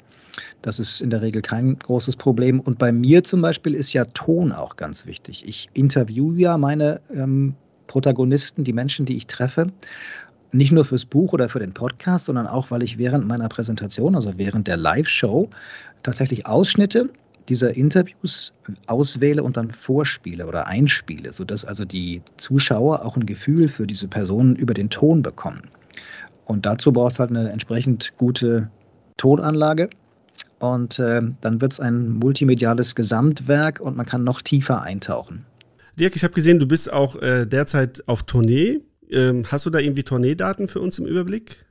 Das 0.61 0.79
ist 0.79 1.01
in 1.01 1.09
der 1.09 1.21
Regel 1.21 1.41
kein 1.41 1.77
großes 1.77 2.15
Problem. 2.15 2.59
Und 2.59 2.77
bei 2.77 2.91
mir 2.91 3.23
zum 3.23 3.41
Beispiel 3.41 3.75
ist 3.75 3.93
ja 3.93 4.05
Ton 4.05 4.51
auch 4.51 4.77
ganz 4.77 5.05
wichtig. 5.05 5.47
Ich 5.47 5.69
interviewe 5.73 6.39
ja 6.39 6.57
meine 6.57 7.01
ähm, 7.13 7.55
Protagonisten, 7.87 8.63
die 8.63 8.73
Menschen, 8.73 9.05
die 9.05 9.17
ich 9.17 9.27
treffe. 9.27 9.67
Nicht 10.51 10.71
nur 10.71 10.85
fürs 10.85 11.05
Buch 11.05 11.33
oder 11.33 11.49
für 11.49 11.59
den 11.59 11.73
Podcast, 11.73 12.25
sondern 12.25 12.47
auch, 12.47 12.71
weil 12.71 12.83
ich 12.83 12.97
während 12.97 13.27
meiner 13.27 13.49
Präsentation, 13.49 14.15
also 14.15 14.33
während 14.37 14.67
der 14.67 14.77
Live-Show, 14.77 15.49
tatsächlich 16.03 16.45
Ausschnitte 16.45 17.09
dieser 17.49 17.75
Interviews 17.75 18.53
auswähle 18.87 19.43
und 19.43 19.57
dann 19.57 19.71
vorspiele 19.71 20.47
oder 20.47 20.67
einspiele, 20.67 21.31
sodass 21.31 21.65
also 21.65 21.85
die 21.85 22.21
Zuschauer 22.37 23.05
auch 23.05 23.15
ein 23.15 23.25
Gefühl 23.25 23.67
für 23.67 23.87
diese 23.87 24.07
Personen 24.07 24.55
über 24.55 24.73
den 24.73 24.89
Ton 24.89 25.21
bekommen. 25.21 25.69
Und 26.45 26.65
dazu 26.65 26.91
braucht 26.91 27.13
es 27.13 27.19
halt 27.19 27.31
eine 27.31 27.49
entsprechend 27.49 28.13
gute 28.17 28.69
Tonanlage. 29.17 29.89
Und 30.59 30.99
äh, 30.99 31.21
dann 31.41 31.61
wird 31.61 31.73
es 31.73 31.79
ein 31.79 32.09
multimediales 32.09 32.95
Gesamtwerk 32.95 33.79
und 33.79 33.97
man 33.97 34.05
kann 34.05 34.23
noch 34.23 34.41
tiefer 34.41 34.81
eintauchen. 34.81 35.45
Dirk, 35.99 36.15
ich 36.15 36.23
habe 36.23 36.33
gesehen, 36.33 36.59
du 36.59 36.67
bist 36.67 36.91
auch 36.91 37.21
äh, 37.21 37.45
derzeit 37.45 38.03
auf 38.07 38.23
Tournee. 38.23 38.81
Ähm, 39.09 39.45
hast 39.51 39.65
du 39.65 39.69
da 39.69 39.79
irgendwie 39.79 40.03
Tourneedaten 40.03 40.67
für 40.67 40.79
uns 40.79 40.99
im 40.99 41.05
Überblick? 41.05 41.65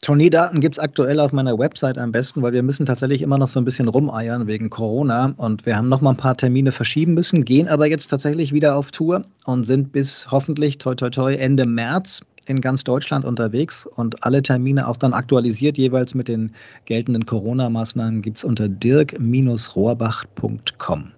Tourneedaten 0.00 0.60
gibt 0.60 0.76
es 0.76 0.78
aktuell 0.78 1.18
auf 1.18 1.32
meiner 1.32 1.58
Website 1.58 1.98
am 1.98 2.12
besten, 2.12 2.40
weil 2.40 2.52
wir 2.52 2.62
müssen 2.62 2.86
tatsächlich 2.86 3.20
immer 3.20 3.36
noch 3.36 3.48
so 3.48 3.60
ein 3.60 3.64
bisschen 3.64 3.88
rumeiern 3.88 4.46
wegen 4.46 4.70
Corona 4.70 5.34
und 5.36 5.66
wir 5.66 5.76
haben 5.76 5.88
noch 5.88 6.00
mal 6.00 6.10
ein 6.10 6.16
paar 6.16 6.36
Termine 6.36 6.70
verschieben 6.70 7.14
müssen, 7.14 7.44
gehen 7.44 7.66
aber 7.66 7.86
jetzt 7.86 8.06
tatsächlich 8.06 8.52
wieder 8.52 8.76
auf 8.76 8.92
Tour 8.92 9.24
und 9.44 9.64
sind 9.64 9.90
bis 9.90 10.30
hoffentlich 10.30 10.78
toi 10.78 10.94
toi 10.94 11.10
toi 11.10 11.34
Ende 11.34 11.66
März 11.66 12.20
in 12.46 12.60
ganz 12.60 12.84
Deutschland 12.84 13.24
unterwegs 13.24 13.86
und 13.86 14.24
alle 14.24 14.42
Termine 14.42 14.86
auch 14.86 14.96
dann 14.96 15.14
aktualisiert 15.14 15.76
jeweils 15.76 16.14
mit 16.14 16.28
den 16.28 16.52
geltenden 16.84 17.26
Corona-Maßnahmen 17.26 18.22
gibt 18.22 18.38
es 18.38 18.44
unter 18.44 18.68
dirk-rohrbach.com. 18.68 21.10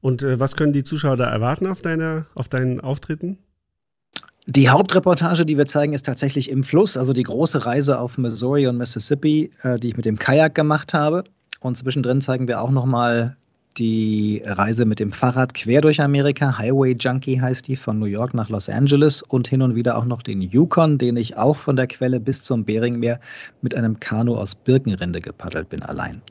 Und 0.00 0.22
äh, 0.22 0.38
was 0.38 0.54
können 0.54 0.72
die 0.72 0.84
Zuschauer 0.84 1.16
da 1.16 1.28
erwarten 1.28 1.66
auf, 1.66 1.82
deiner, 1.82 2.26
auf 2.34 2.48
deinen 2.48 2.80
Auftritten? 2.80 3.38
Die 4.50 4.70
Hauptreportage, 4.70 5.44
die 5.44 5.58
wir 5.58 5.66
zeigen, 5.66 5.92
ist 5.92 6.06
tatsächlich 6.06 6.50
im 6.50 6.64
Fluss, 6.64 6.96
also 6.96 7.12
die 7.12 7.22
große 7.22 7.66
Reise 7.66 7.98
auf 7.98 8.16
Missouri 8.16 8.66
und 8.66 8.78
Mississippi, 8.78 9.50
äh, 9.62 9.78
die 9.78 9.88
ich 9.88 9.96
mit 9.98 10.06
dem 10.06 10.18
Kajak 10.18 10.54
gemacht 10.54 10.94
habe. 10.94 11.24
Und 11.60 11.76
zwischendrin 11.76 12.22
zeigen 12.22 12.48
wir 12.48 12.62
auch 12.62 12.70
nochmal 12.70 13.36
die 13.76 14.42
Reise 14.46 14.86
mit 14.86 15.00
dem 15.00 15.12
Fahrrad 15.12 15.52
quer 15.52 15.82
durch 15.82 16.00
Amerika. 16.00 16.56
Highway 16.56 16.96
Junkie 16.98 17.38
heißt 17.38 17.68
die, 17.68 17.76
von 17.76 17.98
New 17.98 18.06
York 18.06 18.32
nach 18.32 18.48
Los 18.48 18.70
Angeles 18.70 19.20
und 19.20 19.46
hin 19.46 19.60
und 19.60 19.74
wieder 19.74 19.98
auch 19.98 20.06
noch 20.06 20.22
den 20.22 20.40
Yukon, 20.40 20.96
den 20.96 21.18
ich 21.18 21.36
auch 21.36 21.56
von 21.56 21.76
der 21.76 21.86
Quelle 21.86 22.18
bis 22.18 22.42
zum 22.42 22.64
Beringmeer 22.64 23.20
mit 23.60 23.74
einem 23.74 24.00
Kanu 24.00 24.34
aus 24.34 24.54
Birkenrinde 24.54 25.20
gepaddelt 25.20 25.68
bin, 25.68 25.82
allein. 25.82 26.22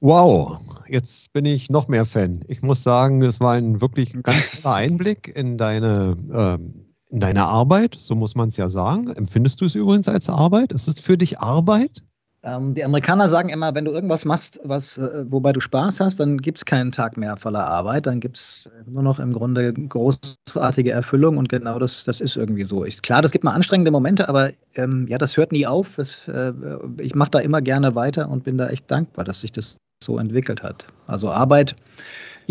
Wow, 0.00 0.58
jetzt 0.88 1.32
bin 1.32 1.44
ich 1.44 1.70
noch 1.70 1.86
mehr 1.86 2.06
Fan. 2.06 2.40
Ich 2.48 2.60
muss 2.60 2.82
sagen, 2.82 3.22
es 3.22 3.38
war 3.38 3.52
ein 3.52 3.80
wirklich 3.80 4.20
ganz 4.24 4.60
toller 4.60 4.74
Einblick 4.74 5.32
in 5.36 5.56
deine 5.56 6.16
ähm, 6.34 6.91
in 7.12 7.20
deiner 7.20 7.46
Arbeit, 7.46 7.94
so 7.98 8.14
muss 8.14 8.34
man 8.34 8.48
es 8.48 8.56
ja 8.56 8.70
sagen. 8.70 9.08
Empfindest 9.10 9.60
du 9.60 9.66
es 9.66 9.74
übrigens 9.74 10.08
als 10.08 10.30
Arbeit? 10.30 10.72
Ist 10.72 10.88
es 10.88 10.98
für 10.98 11.18
dich 11.18 11.38
Arbeit? 11.40 12.02
Ähm, 12.42 12.74
die 12.74 12.82
Amerikaner 12.82 13.28
sagen 13.28 13.50
immer, 13.50 13.74
wenn 13.74 13.84
du 13.84 13.92
irgendwas 13.92 14.24
machst, 14.24 14.58
was, 14.64 14.96
äh, 14.96 15.24
wobei 15.28 15.52
du 15.52 15.60
Spaß 15.60 16.00
hast, 16.00 16.18
dann 16.18 16.38
gibt 16.38 16.58
es 16.58 16.64
keinen 16.64 16.90
Tag 16.90 17.18
mehr 17.18 17.36
voller 17.36 17.66
Arbeit. 17.66 18.06
Dann 18.06 18.18
gibt 18.18 18.38
es 18.38 18.70
nur 18.86 19.02
noch 19.02 19.20
im 19.20 19.34
Grunde 19.34 19.72
großartige 19.74 20.90
Erfüllung 20.90 21.36
und 21.36 21.50
genau 21.50 21.78
das, 21.78 22.02
das 22.02 22.20
ist 22.20 22.36
irgendwie 22.36 22.64
so. 22.64 22.84
Ich, 22.84 23.02
klar, 23.02 23.20
das 23.20 23.30
gibt 23.30 23.44
mal 23.44 23.52
anstrengende 23.52 23.90
Momente, 23.90 24.28
aber 24.28 24.50
ähm, 24.74 25.06
ja, 25.06 25.18
das 25.18 25.36
hört 25.36 25.52
nie 25.52 25.66
auf. 25.66 25.96
Das, 25.96 26.26
äh, 26.28 26.52
ich 26.96 27.14
mache 27.14 27.30
da 27.30 27.38
immer 27.40 27.60
gerne 27.60 27.94
weiter 27.94 28.30
und 28.30 28.42
bin 28.42 28.56
da 28.56 28.68
echt 28.68 28.90
dankbar, 28.90 29.26
dass 29.26 29.42
sich 29.42 29.52
das 29.52 29.76
so 30.02 30.18
entwickelt 30.18 30.62
hat. 30.62 30.86
Also 31.06 31.30
Arbeit, 31.30 31.76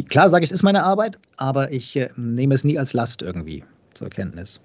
klar 0.07 0.29
sage 0.29 0.43
ich, 0.45 0.51
es 0.51 0.53
ist 0.53 0.63
meine 0.63 0.83
Arbeit, 0.83 1.17
aber 1.35 1.71
ich 1.71 1.95
äh, 1.95 2.09
nehme 2.15 2.53
es 2.53 2.63
nie 2.63 2.77
als 2.77 2.93
Last 2.93 3.23
irgendwie 3.23 3.63
zur 3.93 4.09
Kenntnis. 4.09 4.59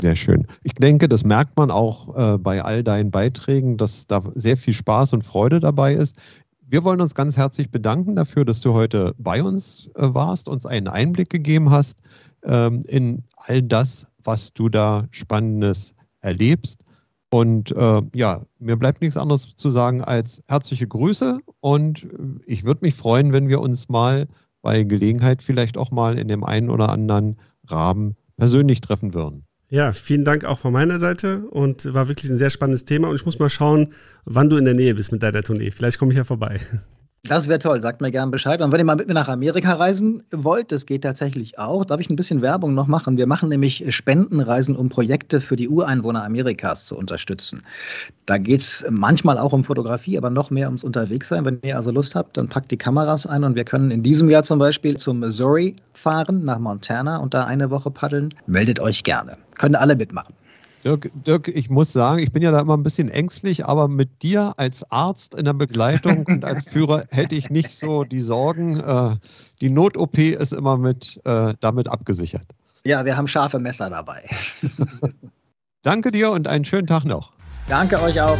Sehr 0.00 0.14
schön. 0.14 0.46
Ich 0.62 0.74
denke, 0.74 1.08
das 1.08 1.24
merkt 1.24 1.56
man 1.56 1.70
auch 1.72 2.16
äh, 2.16 2.38
bei 2.38 2.62
all 2.62 2.84
deinen 2.84 3.10
Beiträgen, 3.10 3.76
dass 3.76 4.06
da 4.06 4.22
sehr 4.32 4.56
viel 4.56 4.74
Spaß 4.74 5.12
und 5.12 5.24
Freude 5.24 5.58
dabei 5.58 5.94
ist. 5.94 6.16
Wir 6.60 6.84
wollen 6.84 7.00
uns 7.00 7.14
ganz 7.14 7.36
herzlich 7.36 7.70
bedanken 7.70 8.14
dafür, 8.14 8.44
dass 8.44 8.60
du 8.60 8.74
heute 8.74 9.14
bei 9.18 9.42
uns 9.42 9.90
äh, 9.96 10.14
warst, 10.14 10.48
uns 10.48 10.66
einen 10.66 10.86
Einblick 10.86 11.30
gegeben 11.30 11.70
hast 11.70 12.00
ähm, 12.44 12.84
in 12.86 13.24
all 13.36 13.62
das, 13.62 14.06
was 14.22 14.52
du 14.52 14.68
da 14.68 15.08
Spannendes 15.10 15.96
erlebst. 16.20 16.84
Und 17.30 17.72
äh, 17.72 18.02
ja, 18.14 18.42
mir 18.58 18.76
bleibt 18.76 19.00
nichts 19.00 19.16
anderes 19.16 19.56
zu 19.56 19.70
sagen 19.70 20.02
als 20.02 20.44
herzliche 20.46 20.86
Grüße 20.86 21.40
und 21.60 22.06
ich 22.46 22.64
würde 22.64 22.84
mich 22.84 22.94
freuen, 22.94 23.32
wenn 23.32 23.48
wir 23.48 23.60
uns 23.60 23.88
mal 23.88 24.28
bei 24.62 24.82
Gelegenheit 24.84 25.42
vielleicht 25.42 25.76
auch 25.76 25.90
mal 25.90 26.18
in 26.18 26.28
dem 26.28 26.42
einen 26.44 26.70
oder 26.70 26.88
anderen 26.88 27.36
Rahmen 27.66 28.16
persönlich 28.38 28.80
treffen 28.80 29.12
würden. 29.12 29.44
Ja, 29.70 29.92
vielen 29.92 30.24
Dank 30.24 30.44
auch 30.44 30.58
von 30.58 30.72
meiner 30.72 30.98
Seite 30.98 31.46
und 31.50 31.92
war 31.92 32.08
wirklich 32.08 32.30
ein 32.30 32.38
sehr 32.38 32.48
spannendes 32.48 32.86
Thema 32.86 33.08
und 33.08 33.16
ich 33.16 33.26
muss 33.26 33.38
mal 33.38 33.50
schauen, 33.50 33.92
wann 34.24 34.48
du 34.48 34.56
in 34.56 34.64
der 34.64 34.72
Nähe 34.72 34.94
bist 34.94 35.12
mit 35.12 35.22
deiner 35.22 35.42
Tournee. 35.42 35.70
Vielleicht 35.70 35.98
komme 35.98 36.12
ich 36.12 36.16
ja 36.16 36.24
vorbei. 36.24 36.58
Das 37.24 37.48
wäre 37.48 37.58
toll, 37.58 37.82
sagt 37.82 38.00
mir 38.00 38.10
gerne 38.10 38.30
Bescheid. 38.30 38.62
Und 38.62 38.72
wenn 38.72 38.78
ihr 38.78 38.84
mal 38.84 38.96
mit 38.96 39.08
mir 39.08 39.14
nach 39.14 39.28
Amerika 39.28 39.74
reisen 39.74 40.22
wollt, 40.30 40.70
das 40.70 40.86
geht 40.86 41.02
tatsächlich 41.02 41.58
auch. 41.58 41.84
Darf 41.84 42.00
ich 42.00 42.08
ein 42.08 42.16
bisschen 42.16 42.42
Werbung 42.42 42.74
noch 42.74 42.86
machen? 42.86 43.16
Wir 43.16 43.26
machen 43.26 43.48
nämlich 43.48 43.84
Spendenreisen, 43.94 44.76
um 44.76 44.88
Projekte 44.88 45.40
für 45.40 45.56
die 45.56 45.68
Ureinwohner 45.68 46.24
Amerikas 46.24 46.86
zu 46.86 46.96
unterstützen. 46.96 47.62
Da 48.26 48.38
geht 48.38 48.60
es 48.60 48.86
manchmal 48.88 49.36
auch 49.36 49.52
um 49.52 49.64
Fotografie, 49.64 50.16
aber 50.16 50.30
noch 50.30 50.50
mehr 50.50 50.68
ums 50.68 50.84
Unterwegssein. 50.84 51.44
Wenn 51.44 51.58
ihr 51.62 51.76
also 51.76 51.90
Lust 51.90 52.14
habt, 52.14 52.36
dann 52.36 52.48
packt 52.48 52.70
die 52.70 52.76
Kameras 52.78 53.26
ein 53.26 53.42
und 53.42 53.56
wir 53.56 53.64
können 53.64 53.90
in 53.90 54.02
diesem 54.02 54.30
Jahr 54.30 54.44
zum 54.44 54.58
Beispiel 54.58 54.96
zum 54.96 55.18
Missouri 55.18 55.74
fahren, 55.94 56.44
nach 56.44 56.58
Montana 56.58 57.18
und 57.18 57.34
da 57.34 57.44
eine 57.44 57.70
Woche 57.70 57.90
paddeln. 57.90 58.32
Meldet 58.46 58.78
euch 58.80 59.02
gerne. 59.02 59.36
Können 59.56 59.74
alle 59.74 59.96
mitmachen. 59.96 60.34
Dirk, 60.84 61.10
Dirk, 61.26 61.48
ich 61.48 61.70
muss 61.70 61.92
sagen, 61.92 62.20
ich 62.20 62.32
bin 62.32 62.42
ja 62.42 62.52
da 62.52 62.60
immer 62.60 62.76
ein 62.76 62.84
bisschen 62.84 63.08
ängstlich, 63.08 63.66
aber 63.66 63.88
mit 63.88 64.22
dir 64.22 64.54
als 64.56 64.88
Arzt 64.90 65.34
in 65.34 65.44
der 65.44 65.52
Begleitung 65.52 66.24
und 66.24 66.44
als 66.44 66.64
Führer 66.70 67.04
hätte 67.10 67.34
ich 67.34 67.50
nicht 67.50 67.70
so 67.72 68.04
die 68.04 68.20
Sorgen. 68.20 68.78
Äh, 68.78 69.16
die 69.60 69.70
Not-OP 69.70 70.18
ist 70.18 70.52
immer 70.52 70.76
mit, 70.76 71.20
äh, 71.24 71.54
damit 71.60 71.88
abgesichert. 71.88 72.46
Ja, 72.84 73.04
wir 73.04 73.16
haben 73.16 73.26
scharfe 73.26 73.58
Messer 73.58 73.90
dabei. 73.90 74.28
Danke 75.82 76.12
dir 76.12 76.30
und 76.30 76.46
einen 76.46 76.64
schönen 76.64 76.86
Tag 76.86 77.04
noch. 77.04 77.32
Danke 77.68 78.00
euch 78.00 78.20
auch. 78.20 78.38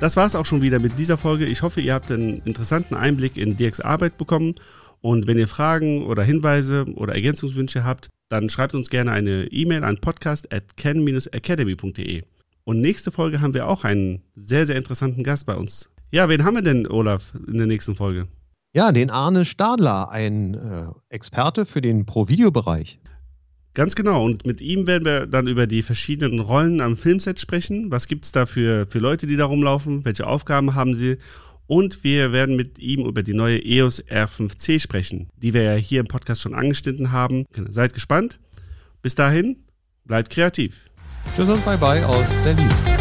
Das 0.00 0.16
war 0.16 0.26
es 0.26 0.34
auch 0.34 0.46
schon 0.46 0.62
wieder 0.62 0.78
mit 0.78 0.98
dieser 0.98 1.18
Folge. 1.18 1.44
Ich 1.44 1.62
hoffe, 1.62 1.80
ihr 1.80 1.94
habt 1.94 2.10
einen 2.10 2.42
interessanten 2.44 2.94
Einblick 2.94 3.36
in 3.36 3.56
Dirks 3.56 3.80
Arbeit 3.80 4.16
bekommen 4.16 4.54
und 5.00 5.26
wenn 5.26 5.38
ihr 5.38 5.48
Fragen 5.48 6.04
oder 6.04 6.22
Hinweise 6.22 6.84
oder 6.94 7.14
Ergänzungswünsche 7.14 7.84
habt, 7.84 8.08
dann 8.28 8.50
schreibt 8.50 8.74
uns 8.74 8.90
gerne 8.90 9.12
eine 9.12 9.46
E-Mail 9.46 9.84
an 9.84 9.98
podcast 9.98 10.52
at 10.52 10.76
ken-academy.de. 10.76 12.22
Und 12.64 12.80
nächste 12.80 13.12
Folge 13.12 13.40
haben 13.40 13.54
wir 13.54 13.68
auch 13.68 13.84
einen 13.84 14.22
sehr, 14.34 14.66
sehr 14.66 14.76
interessanten 14.76 15.22
Gast 15.22 15.46
bei 15.46 15.54
uns. 15.54 15.88
Ja, 16.10 16.28
wen 16.28 16.44
haben 16.44 16.54
wir 16.54 16.62
denn, 16.62 16.88
Olaf, 16.88 17.34
in 17.46 17.58
der 17.58 17.66
nächsten 17.66 17.94
Folge? 17.94 18.26
Ja, 18.74 18.92
den 18.92 19.10
Arne 19.10 19.44
Stadler, 19.44 20.10
ein 20.10 20.54
äh, 20.54 20.86
Experte 21.08 21.64
für 21.64 21.80
den 21.80 22.04
Pro-Video-Bereich. 22.04 22.98
Ganz 23.76 23.94
genau. 23.94 24.24
Und 24.24 24.46
mit 24.46 24.60
ihm 24.60 24.86
werden 24.86 25.04
wir 25.04 25.26
dann 25.26 25.46
über 25.46 25.66
die 25.66 25.82
verschiedenen 25.82 26.40
Rollen 26.40 26.80
am 26.80 26.96
Filmset 26.96 27.38
sprechen. 27.38 27.90
Was 27.90 28.08
gibt 28.08 28.24
es 28.24 28.32
da 28.32 28.46
für, 28.46 28.86
für 28.86 28.98
Leute, 28.98 29.26
die 29.26 29.36
da 29.36 29.44
rumlaufen? 29.44 30.04
Welche 30.04 30.26
Aufgaben 30.26 30.74
haben 30.74 30.94
sie? 30.94 31.18
Und 31.66 32.04
wir 32.04 32.32
werden 32.32 32.56
mit 32.56 32.78
ihm 32.78 33.04
über 33.06 33.22
die 33.22 33.34
neue 33.34 33.58
EOS 33.58 34.04
R5C 34.04 34.80
sprechen, 34.80 35.28
die 35.36 35.52
wir 35.52 35.62
ja 35.62 35.74
hier 35.74 36.00
im 36.00 36.06
Podcast 36.06 36.42
schon 36.42 36.54
angeschnitten 36.54 37.12
haben. 37.12 37.44
Seid 37.70 37.92
gespannt. 37.92 38.38
Bis 39.02 39.14
dahin, 39.14 39.64
bleibt 40.04 40.30
kreativ. 40.30 40.86
Tschüss 41.34 41.48
und 41.48 41.64
bye 41.64 41.76
bye 41.76 42.04
aus 42.06 42.28
Berlin. 42.44 42.95